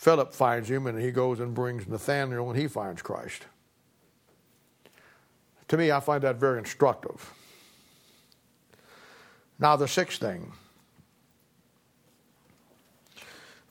[0.00, 3.44] Philip finds him and he goes and brings Nathanael and he finds Christ.
[5.68, 7.34] To me, I find that very instructive.
[9.58, 10.52] Now, the sixth thing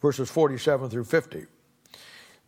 [0.03, 1.47] verses 47 through 50.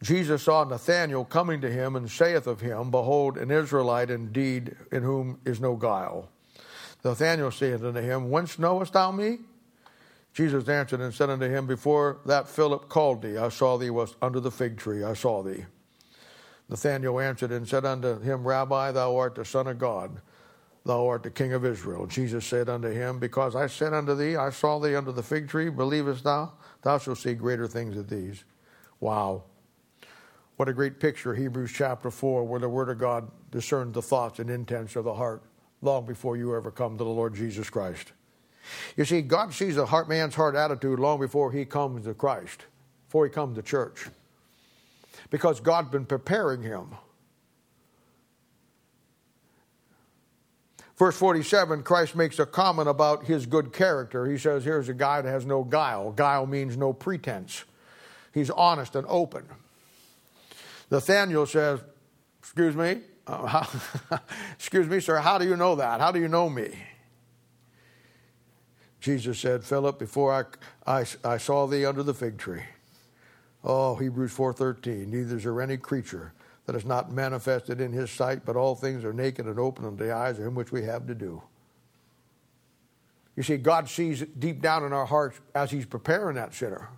[0.04, 5.02] Jesus saw Nathanael coming to him and saith of him, Behold, an Israelite indeed, in
[5.02, 6.30] whom is no guile.
[7.04, 9.40] Nathanael saith unto him, Whence knowest thou me?
[10.34, 14.16] Jesus answered and said unto him, Before that Philip called thee, I saw thee was
[14.22, 15.66] under the fig tree, I saw thee.
[16.70, 20.22] Nathanael answered and said unto him, Rabbi, thou art the Son of God,
[20.86, 22.08] thou art the King of Israel.
[22.08, 25.50] Jesus said unto him, Because I said unto thee, I saw thee under the fig
[25.50, 26.54] tree, believest thou?
[26.82, 28.46] Thou shalt see greater things than these.
[29.02, 29.44] Wow.
[30.56, 34.40] What a great picture, Hebrews chapter 4, where the Word of God discerns the thoughts
[34.40, 35.44] and intents of the heart
[35.82, 38.14] long before you ever come to the Lord Jesus Christ.
[38.96, 42.66] You see, God sees a heart, man's heart attitude long before he comes to Christ,
[43.08, 44.08] before he comes to church,
[45.30, 46.90] because God's been preparing him.
[50.98, 54.28] Verse 47, Christ makes a comment about his good character.
[54.28, 56.12] He says, Here's a guy that has no guile.
[56.12, 57.64] Guile means no pretense.
[58.34, 59.46] He's honest and open.
[60.92, 61.80] Nathanael says,
[62.40, 63.00] Excuse me?
[63.26, 64.20] Uh, how,
[64.54, 66.02] excuse me, sir, how do you know that?
[66.02, 66.70] How do you know me?
[69.02, 70.48] Jesus said, Philip, before
[70.86, 72.64] I, I, I saw thee under the fig tree.
[73.64, 76.34] Oh, Hebrews 4.13, neither is there any creature
[76.66, 80.06] that is not manifested in his sight, but all things are naked and open unto
[80.06, 81.42] the eyes of him which we have to do.
[83.36, 86.90] You see, God sees deep down in our hearts as he's preparing that sinner.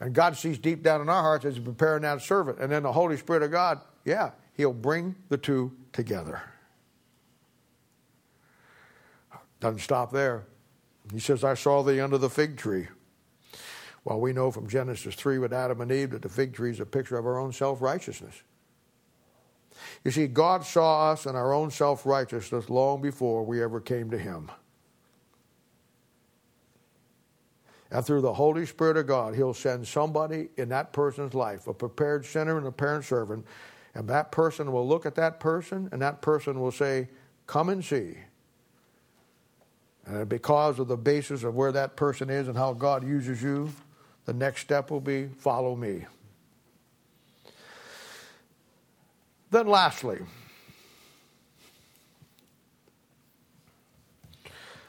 [0.00, 2.58] And God sees deep down in our hearts as He's preparing that servant.
[2.60, 6.42] And then the Holy Spirit of God, yeah, He'll bring the two together.
[9.60, 10.44] Doesn't stop there.
[11.12, 12.88] He says, I saw thee under the fig tree.
[14.04, 16.80] Well, we know from Genesis 3 with Adam and Eve that the fig tree is
[16.80, 18.42] a picture of our own self righteousness.
[20.04, 24.10] You see, God saw us in our own self righteousness long before we ever came
[24.10, 24.50] to Him.
[27.90, 31.74] And through the Holy Spirit of God, He'll send somebody in that person's life, a
[31.74, 33.46] prepared sinner and a parent servant,
[33.94, 37.08] and that person will look at that person, and that person will say,
[37.46, 38.16] Come and see.
[40.08, 43.70] And because of the basis of where that person is and how God uses you,
[44.24, 46.06] the next step will be follow me.
[49.50, 50.20] Then, lastly,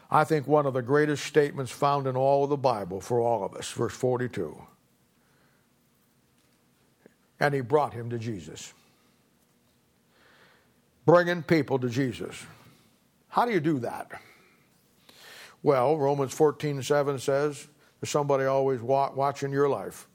[0.10, 3.44] I think one of the greatest statements found in all of the Bible for all
[3.44, 4.58] of us, verse 42.
[7.42, 8.74] And he brought him to Jesus.
[11.06, 12.46] Bringing people to Jesus.
[13.28, 14.22] How do you do that?
[15.64, 17.68] Well, Romans 14 7 says,
[18.00, 20.08] There's somebody always watching your life.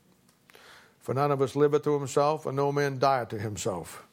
[1.01, 4.07] For none of us liveth to himself, and no man dieth to himself.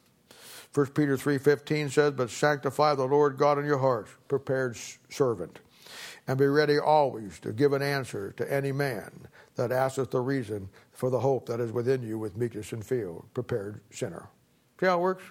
[0.74, 4.76] 1 Peter 3.15 says, But sanctify the Lord God in your hearts, prepared
[5.10, 5.60] servant
[6.26, 9.10] and be ready always to give an answer to any man
[9.56, 13.12] that asketh the reason for the hope that is within you with meekness and fear,
[13.34, 14.28] prepared sinner.
[14.78, 15.24] See how it works?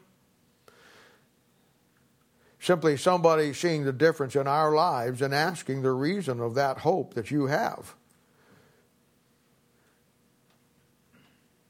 [2.62, 7.16] Simply somebody seeing the difference in our lives and asking the reason of that hope
[7.16, 7.96] that you have.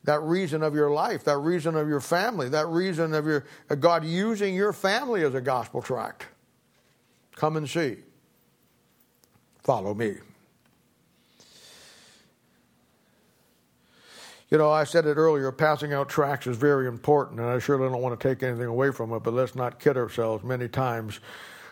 [0.03, 3.75] That reason of your life, that reason of your family, that reason of your uh,
[3.75, 6.25] God using your family as a gospel tract.
[7.35, 7.97] Come and see.
[9.63, 10.17] Follow me.
[14.52, 17.89] You know, I said it earlier, passing out tracts is very important, and I surely
[17.89, 20.43] don't want to take anything away from it, but let's not kid ourselves.
[20.43, 21.22] Many times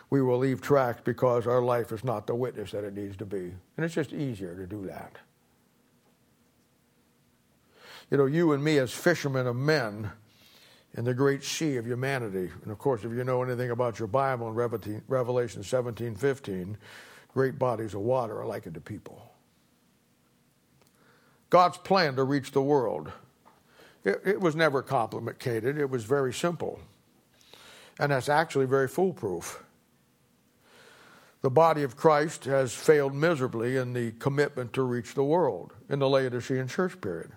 [0.08, 3.26] we will leave tracts because our life is not the witness that it needs to
[3.26, 3.52] be.
[3.76, 5.16] And it's just easier to do that.
[8.10, 10.10] You know, you and me as fishermen of men
[10.94, 14.08] in the great sea of humanity, and of course, if you know anything about your
[14.08, 16.78] Bible in Revelation 17 15,
[17.34, 19.29] great bodies of water are likened to people.
[21.50, 23.12] God's plan to reach the world.
[24.04, 26.80] It, it, was never complicated, it was very simple.
[27.98, 29.62] And that's actually very foolproof.
[31.42, 35.98] The body of Christ has failed miserably in the commitment to reach the world in
[35.98, 37.32] the Laodicean church period.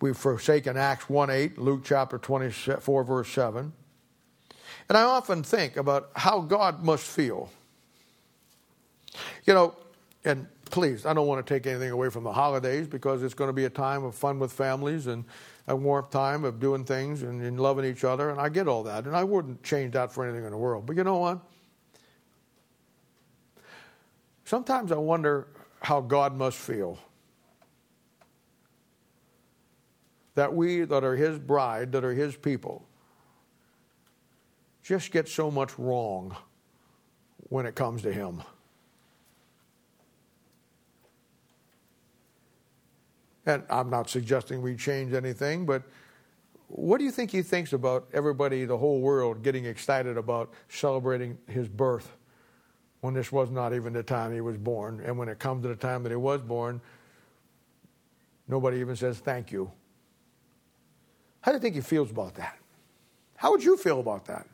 [0.00, 3.72] We've forsaken Acts 1 8, Luke chapter 24, verse 7.
[4.88, 7.50] And I often think about how God must feel
[9.46, 9.74] you know,
[10.24, 13.48] and please, I don't want to take anything away from the holidays because it's going
[13.48, 15.24] to be a time of fun with families and
[15.66, 18.30] a warm time of doing things and, and loving each other.
[18.30, 19.04] And I get all that.
[19.04, 20.86] And I wouldn't change that for anything in the world.
[20.86, 21.40] But you know what?
[24.44, 25.48] Sometimes I wonder
[25.80, 26.98] how God must feel.
[30.34, 32.86] That we that are His bride, that are His people,
[34.82, 36.34] just get so much wrong
[37.50, 38.42] when it comes to Him.
[43.48, 45.82] And I'm not suggesting we change anything, but
[46.66, 51.38] what do you think he thinks about everybody, the whole world, getting excited about celebrating
[51.46, 52.14] his birth
[53.00, 55.00] when this was not even the time he was born?
[55.02, 56.82] And when it comes to the time that he was born,
[58.46, 59.72] nobody even says thank you.
[61.40, 62.58] How do you think he feels about that?
[63.36, 64.46] How would you feel about that?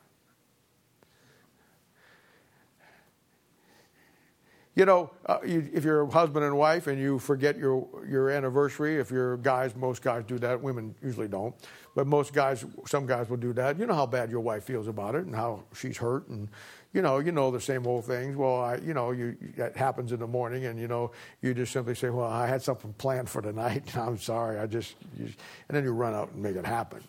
[4.75, 8.29] You know, uh, you, if you're a husband and wife and you forget your, your
[8.29, 10.61] anniversary, if you're guys, most guys do that.
[10.61, 11.55] Women usually don't.
[11.95, 13.79] But most guys, some guys will do that.
[13.79, 16.27] You know how bad your wife feels about it and how she's hurt.
[16.27, 16.49] And,
[16.91, 18.35] you know, you know the same old things.
[18.35, 21.71] Well, I, you know, you, that happens in the morning and, you know, you just
[21.71, 23.95] simply say, well, I had something planned for tonight.
[23.97, 24.59] I'm sorry.
[24.59, 25.33] I just, and
[25.69, 27.01] then you run out and make it happen.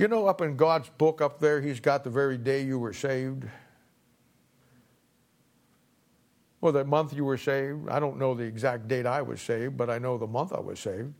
[0.00, 2.94] You know, up in God's book up there, He's got the very day you were
[2.94, 3.44] saved.
[6.62, 7.86] Well, the month you were saved.
[7.90, 10.60] I don't know the exact date I was saved, but I know the month I
[10.60, 11.12] was saved.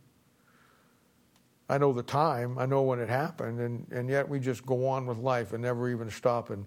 [1.69, 2.57] I know the time.
[2.57, 3.59] I know when it happened.
[3.59, 6.65] And, and yet we just go on with life and never even stop and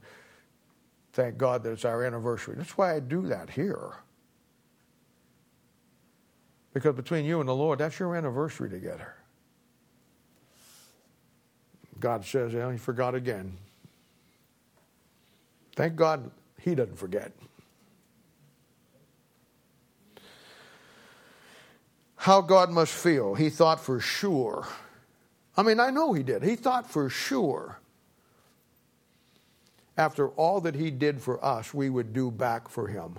[1.15, 2.55] thank God that it's our anniversary.
[2.57, 3.91] That's why I do that here.
[6.73, 9.17] Because between you and the Lord, that's your anniversary together.
[12.01, 13.57] God says, well, he forgot again.
[15.77, 16.31] Thank God
[16.61, 17.33] he doesn't forget.
[22.17, 23.35] How God must feel.
[23.35, 24.67] He thought for sure.
[25.57, 26.43] I mean, I know he did.
[26.43, 27.79] He thought for sure
[29.97, 33.19] after all that he did for us, we would do back for him.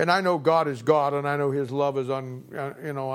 [0.00, 2.44] And I know God is God, and I know His love is un,
[2.82, 3.12] you know,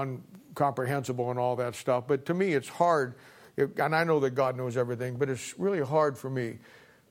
[0.55, 2.05] incomprehensible and all that stuff.
[2.07, 3.15] But to me, it's hard,
[3.57, 6.59] and I know that God knows everything, but it's really hard for me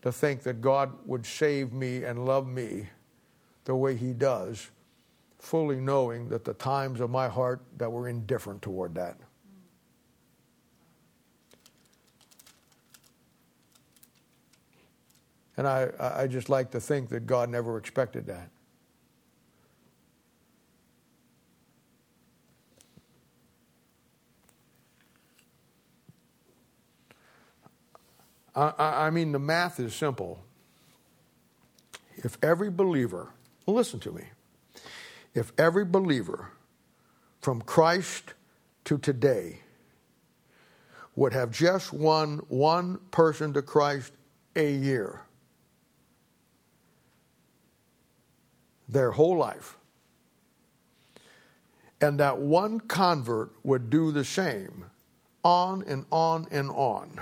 [0.02, 2.88] to think that God would save me and love me
[3.64, 4.70] the way He does,
[5.38, 9.18] fully knowing that the times of my heart that were indifferent toward that.
[15.56, 18.50] And I, I just like to think that God never expected that.
[28.54, 30.40] I, I mean, the math is simple.
[32.16, 33.30] If every believer,
[33.66, 34.24] listen to me,
[35.34, 36.50] if every believer
[37.40, 38.34] from Christ
[38.84, 39.60] to today
[41.16, 44.12] would have just won one person to Christ
[44.54, 45.22] a year,
[48.88, 49.76] their whole life,
[52.00, 54.84] and that one convert would do the same
[55.42, 57.20] on and on and on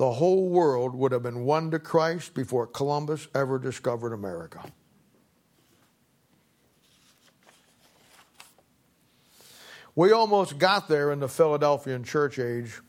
[0.00, 4.64] the whole world would have been won to Christ before Columbus ever discovered America.
[9.94, 12.80] We almost got there in the Philadelphian church age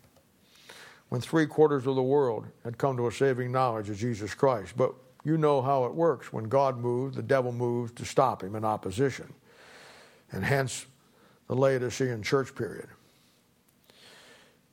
[1.10, 4.78] when three quarters of the world had come to a saving knowledge of Jesus Christ.
[4.78, 4.94] But
[5.26, 6.32] you know how it works.
[6.32, 9.34] When God moves, the devil moves to stop him in opposition.
[10.32, 10.86] And hence
[11.50, 12.88] the Laodicean church period.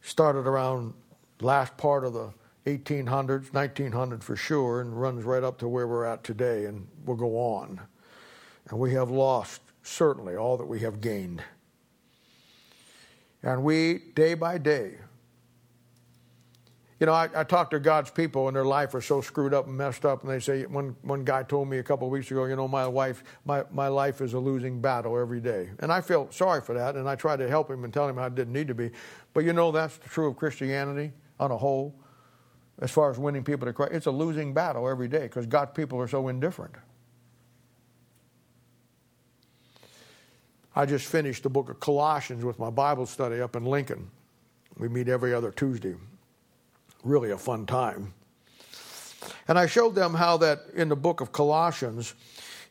[0.03, 0.95] Started around
[1.41, 2.33] last part of the
[2.67, 7.17] 1800s, 1900 for sure, and runs right up to where we're at today, and we'll
[7.17, 7.81] go on.
[8.69, 11.43] And we have lost, certainly, all that we have gained.
[13.43, 14.97] And we, day by day,
[17.01, 19.69] you know, I, I, talk to God's people and their life are so screwed up
[19.69, 22.33] and messed up, and they say, one, one guy told me a couple of weeks
[22.33, 25.71] ago, you know, my wife, my, my life is a losing battle every day.
[25.79, 28.19] And I feel sorry for that, and I try to help him and tell him
[28.19, 28.91] I didn't need to be.
[29.33, 31.95] But you know, that's true of Christianity on a whole,
[32.81, 33.93] as far as winning people to Christ.
[33.93, 36.75] It's a losing battle every day because God's people are so indifferent.
[40.77, 44.11] I just finished the book of Colossians with my Bible study up in Lincoln.
[44.79, 45.97] We meet every other Tuesday.
[47.03, 48.15] Really a fun time.
[49.49, 52.15] And I showed them how that in the book of Colossians,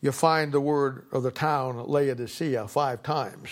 [0.01, 3.49] you find the word of the town Laodicea five times.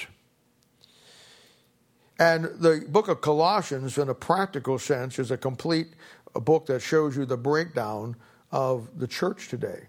[2.18, 5.88] And the book of Colossians, in a practical sense, is a complete
[6.34, 8.16] book that shows you the breakdown
[8.52, 9.88] of the church today.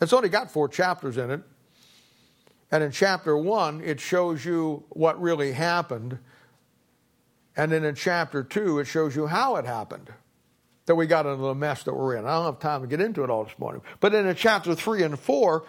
[0.00, 1.42] It's only got four chapters in it.
[2.70, 6.18] And in chapter one, it shows you what really happened.
[7.56, 10.12] And then in chapter two, it shows you how it happened.
[10.86, 12.26] That we got into the mess that we're in.
[12.26, 13.82] I don't have time to get into it all this morning.
[13.98, 15.64] But then in chapter three and four,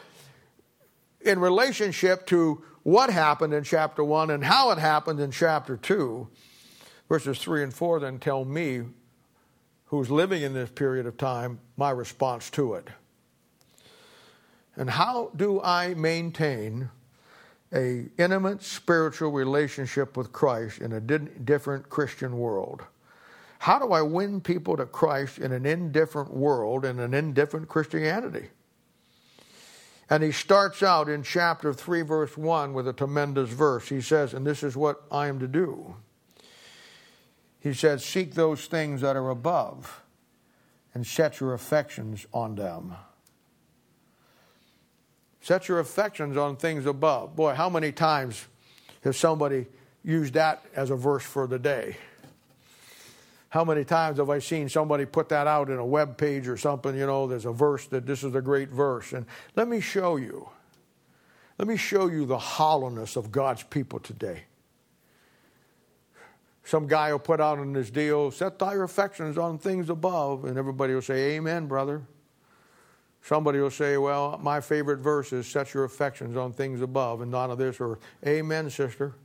[1.22, 6.26] in relationship to what happened in chapter 1 and how it happened in chapter 2,
[7.10, 8.84] verses 3 and 4 then tell me,
[9.88, 12.88] who's living in this period of time, my response to it.
[14.78, 16.90] And how do I maintain
[17.74, 22.84] a intimate spiritual relationship with Christ in a different Christian world?
[23.60, 28.48] How do I win people to Christ in an indifferent world in an indifferent Christianity?
[30.10, 33.90] And he starts out in chapter 3, verse 1 with a tremendous verse.
[33.90, 35.96] He says, And this is what I am to do.
[37.60, 40.02] He says, Seek those things that are above
[40.94, 42.96] and set your affections on them.
[45.42, 47.36] Set your affections on things above.
[47.36, 48.48] Boy, how many times
[49.04, 49.66] has somebody
[50.04, 51.98] used that as a verse for the day?
[53.50, 56.58] How many times have I seen somebody put that out in a web page or
[56.58, 56.96] something?
[56.96, 59.14] You know, there's a verse that this is a great verse.
[59.14, 59.26] And
[59.56, 60.50] let me show you.
[61.58, 64.44] Let me show you the hollowness of God's people today.
[66.64, 70.58] Some guy will put out in this deal, set thy affections on things above, and
[70.58, 72.02] everybody will say, Amen, brother.
[73.22, 77.32] Somebody will say, Well, my favorite verse is set your affections on things above and
[77.32, 79.16] not on this, or Amen, sister.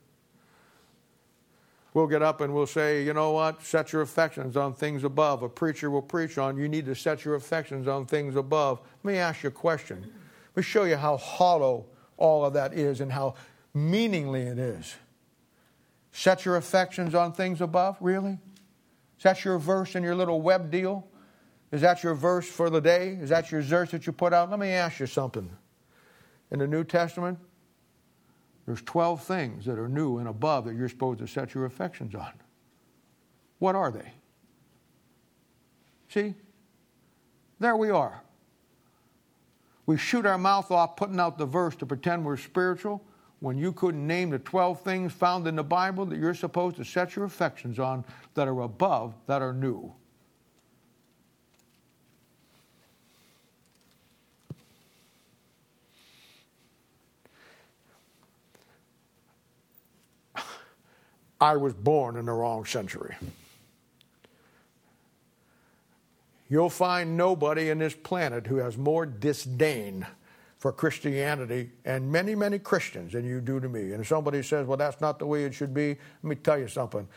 [1.94, 3.62] We'll get up and we'll say, you know what?
[3.62, 5.42] Set your affections on things above.
[5.42, 8.80] A preacher will preach on you need to set your affections on things above.
[9.02, 10.00] Let me ask you a question.
[10.00, 11.86] Let me show you how hollow
[12.16, 13.34] all of that is and how
[13.74, 14.94] meaningly it is.
[16.12, 17.96] Set your affections on things above?
[18.00, 18.38] Really?
[19.18, 21.06] Is that your verse in your little web deal?
[21.72, 23.18] Is that your verse for the day?
[23.20, 24.50] Is that your verse that you put out?
[24.50, 25.50] Let me ask you something.
[26.50, 27.38] In the New Testament,
[28.66, 32.14] there's 12 things that are new and above that you're supposed to set your affections
[32.14, 32.32] on.
[33.58, 34.12] What are they?
[36.08, 36.34] See?
[37.58, 38.22] There we are.
[39.86, 43.04] We shoot our mouth off putting out the verse to pretend we're spiritual
[43.40, 46.84] when you couldn't name the 12 things found in the Bible that you're supposed to
[46.84, 49.92] set your affections on that are above, that are new.
[61.42, 63.16] I was born in the wrong century.
[66.48, 70.06] You'll find nobody in this planet who has more disdain
[70.58, 73.90] for Christianity and many, many Christians than you do to me.
[73.90, 76.58] And if somebody says, well, that's not the way it should be, let me tell
[76.58, 77.08] you something.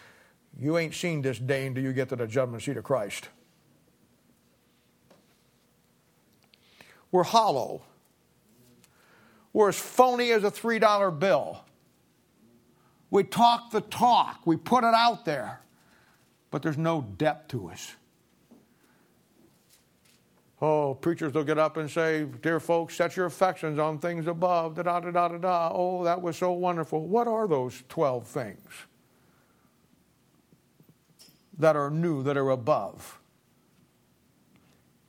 [0.60, 3.30] You ain't seen disdain till you get to the judgment seat of Christ.
[7.12, 7.84] We're hollow.
[9.54, 11.65] We're as phony as a $3 bill.
[13.10, 15.61] We talk the talk, we put it out there,
[16.52, 17.95] but there's no depth to us.
[20.61, 24.76] Oh, preachers will get up and say, Dear folks, set your affections on things above,
[24.76, 25.72] da da da da da da.
[25.73, 27.06] Oh, that was so wonderful.
[27.06, 28.69] What are those 12 things
[31.57, 33.19] that are new, that are above?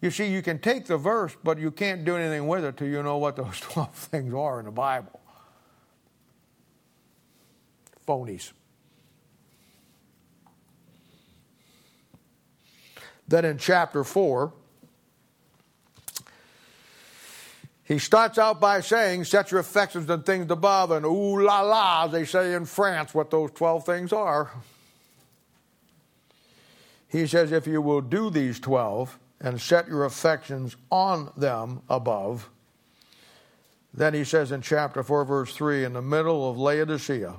[0.02, 2.89] You see, you can take the verse, but you can't do anything with it till
[2.89, 5.20] you know what those 12 things are in the Bible
[8.07, 8.53] phonies.
[13.28, 14.53] Then in chapter 4,
[17.85, 22.07] he starts out by saying, Set your affections on things above, and ooh la la,
[22.07, 24.51] they say in France, what those 12 things are.
[27.09, 32.49] He says, If you will do these 12 and set your affections on them above,
[33.95, 37.37] then he says in chapter 4, verse 3, in the middle of Laodicea,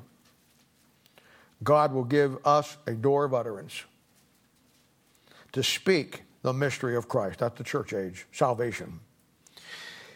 [1.64, 3.84] God will give us a door of utterance
[5.54, 7.40] to speak the mystery of Christ.
[7.40, 9.00] That's the church age, salvation.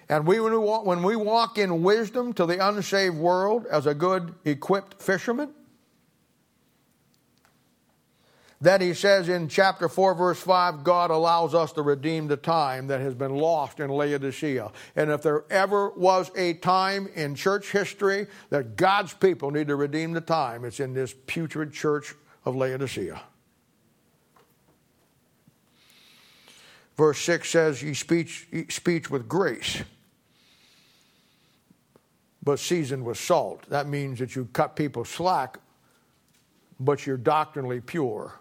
[0.07, 3.88] And we, when, we walk, when we walk in wisdom to the unsaved world as
[3.88, 5.53] a good equipped fisherman,
[8.62, 12.88] then he says in chapter 4, verse 5, God allows us to redeem the time
[12.88, 14.72] that has been lost in Laodicea.
[14.96, 19.76] And if there ever was a time in church history that God's people need to
[19.76, 22.14] redeem the time, it's in this putrid church
[22.46, 23.20] of Laodicea.
[26.96, 29.82] Verse 6 says, Ye speech, speech with grace,
[32.44, 33.68] but seasoned with salt.
[33.70, 35.58] That means that you cut people slack,
[36.80, 38.36] but you're doctrinally pure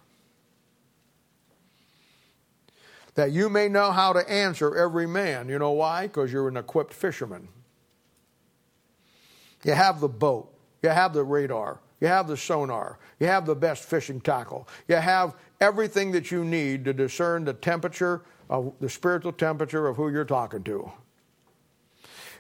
[3.15, 5.49] that you may know how to answer every man.
[5.49, 6.07] You know why?
[6.07, 7.49] Because you're an equipped fisherman.
[9.65, 13.55] You have the boat, you have the radar, you have the sonar, you have the
[13.55, 18.89] best fishing tackle, you have everything that you need to discern the temperature of the
[18.89, 20.91] spiritual temperature of who you're talking to.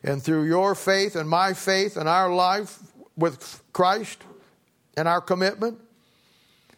[0.03, 2.79] And through your faith and my faith and our life
[3.17, 4.23] with Christ
[4.97, 5.79] and our commitment,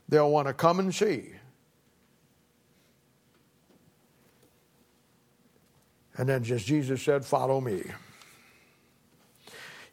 [0.09, 1.31] they'll want to come and see
[6.17, 7.83] And then just Jesus said, Follow me.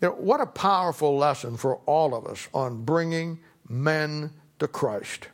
[0.02, 5.28] You know, what a powerful lesson for all of us on bringing men to Christ.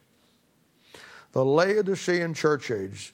[1.33, 3.13] The Laodicean church age,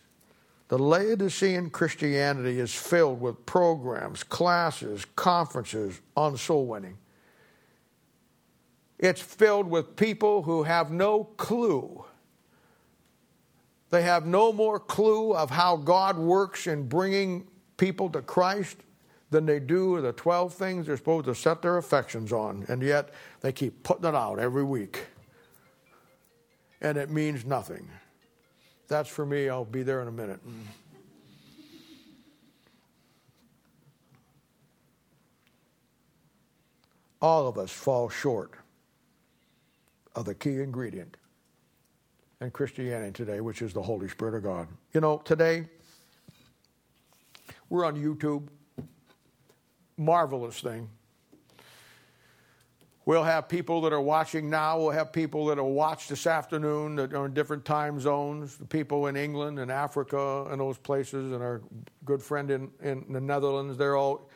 [0.69, 6.97] the Laodicean Christianity is filled with programs, classes, conferences on soul winning.
[8.97, 12.05] It's filled with people who have no clue.
[13.89, 17.47] They have no more clue of how God works in bringing
[17.81, 18.77] people to Christ
[19.31, 22.63] than they do the 12 things they're supposed to set their affections on.
[22.67, 23.09] And yet
[23.41, 25.07] they keep putting it out every week.
[26.79, 27.89] And it means nothing.
[28.87, 29.49] That's for me.
[29.49, 30.39] I'll be there in a minute.
[37.19, 38.51] All of us fall short
[40.15, 41.17] of the key ingredient
[42.41, 44.67] in Christianity today, which is the Holy Spirit of God.
[44.93, 45.67] You know, today,
[47.71, 48.49] we're on YouTube.
[49.95, 50.89] Marvelous thing.
[53.05, 54.77] We'll have people that are watching now.
[54.77, 58.57] We'll have people that will watch this afternoon that are in different time zones.
[58.57, 61.61] The people in England and Africa and those places, and our
[62.03, 63.77] good friend in, in the Netherlands.
[63.77, 64.29] They're all,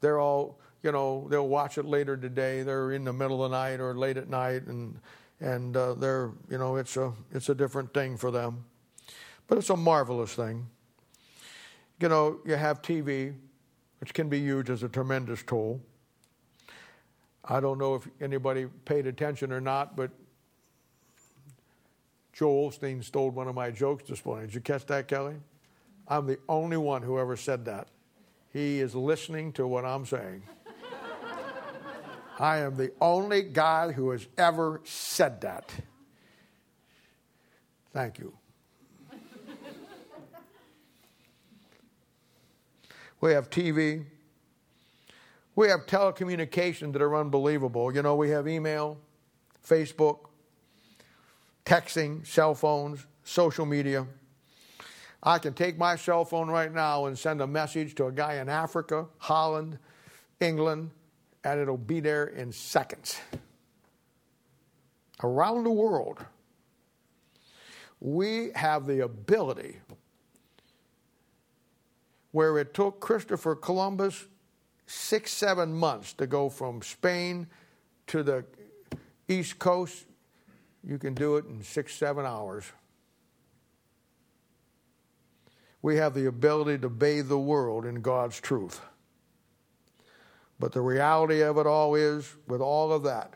[0.00, 2.62] they're all, you know, they'll watch it later today.
[2.62, 5.00] They're in the middle of the night or late at night, and
[5.40, 8.64] and uh, they're, you know, it's a it's a different thing for them,
[9.48, 10.68] but it's a marvelous thing
[12.02, 13.34] you know, you have TV,
[14.00, 15.80] which can be used as a tremendous tool.
[17.44, 20.10] I don't know if anybody paid attention or not, but
[22.32, 24.46] Joel Osteen stole one of my jokes this morning.
[24.46, 25.36] Did you catch that, Kelly?
[26.08, 27.88] I'm the only one who ever said that.
[28.52, 30.42] He is listening to what I'm saying.
[32.38, 35.72] I am the only guy who has ever said that.
[37.92, 38.32] Thank you.
[43.22, 44.04] We have TV.
[45.54, 47.94] We have telecommunications that are unbelievable.
[47.94, 48.98] You know, we have email,
[49.66, 50.18] Facebook,
[51.64, 54.06] texting, cell phones, social media.
[55.22, 58.34] I can take my cell phone right now and send a message to a guy
[58.34, 59.78] in Africa, Holland,
[60.40, 60.90] England,
[61.44, 63.20] and it'll be there in seconds.
[65.22, 66.18] Around the world,
[68.00, 69.76] we have the ability
[72.32, 74.26] where it took Christopher Columbus
[74.86, 77.46] six, seven months to go from Spain
[78.08, 78.44] to the
[79.28, 80.04] East Coast
[80.84, 82.64] you can do it in six, seven hours.
[85.80, 88.80] We have the ability to bathe the world in God's truth.
[90.58, 93.34] But the reality of it all is, with all of that,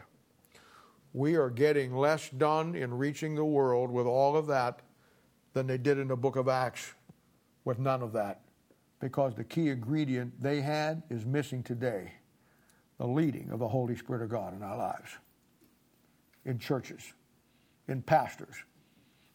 [1.12, 4.80] we are getting less done in reaching the world with all of that
[5.54, 6.94] than they did in the book of Acts
[7.64, 8.42] with none of that.
[9.00, 12.12] Because the key ingredient they had is missing today
[12.98, 15.10] the leading of the Holy Spirit of God in our lives,
[16.44, 17.12] in churches
[17.88, 18.54] in pastors,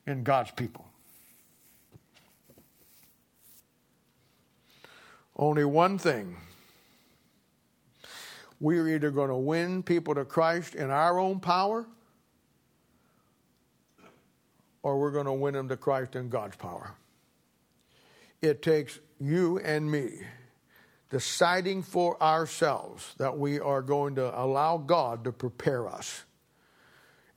[0.06, 0.86] in God's people.
[5.36, 6.36] Only one thing.
[8.60, 11.86] We're either going to win people to Christ in our own power,
[14.84, 16.94] or we're going to win them to Christ in God's power.
[18.42, 20.10] It takes you and me
[21.10, 26.24] deciding for ourselves that we are going to allow God to prepare us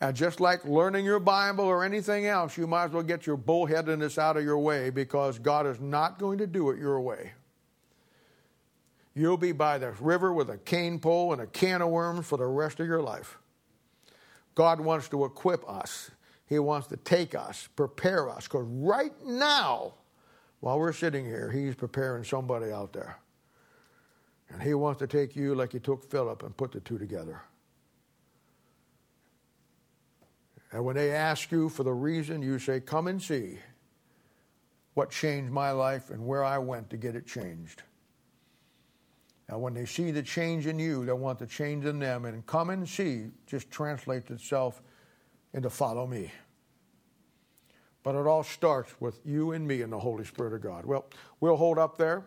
[0.05, 3.39] and just like learning your Bible or anything else, you might as well get your
[3.39, 7.33] bullheadedness out of your way because God is not going to do it your way.
[9.15, 12.37] You'll be by the river with a cane pole and a can of worms for
[12.37, 13.39] the rest of your life.
[14.55, 16.11] God wants to equip us.
[16.47, 19.95] He wants to take us, prepare us, because right now,
[20.65, 23.19] while we're sitting here, He's preparing somebody out there.
[24.49, 27.43] And He wants to take you like He took Philip and put the two together.
[30.73, 33.59] And when they ask you for the reason, you say, Come and see
[34.95, 37.83] what changed my life and where I went to get it changed.
[39.51, 42.25] Now, when they see the change in you, they want the change in them.
[42.25, 44.81] And come and see just translates itself
[45.53, 46.33] into follow me.
[48.05, 50.85] But it all starts with you and me and the Holy Spirit of God.
[50.85, 51.07] Well,
[51.41, 52.25] we'll hold up there.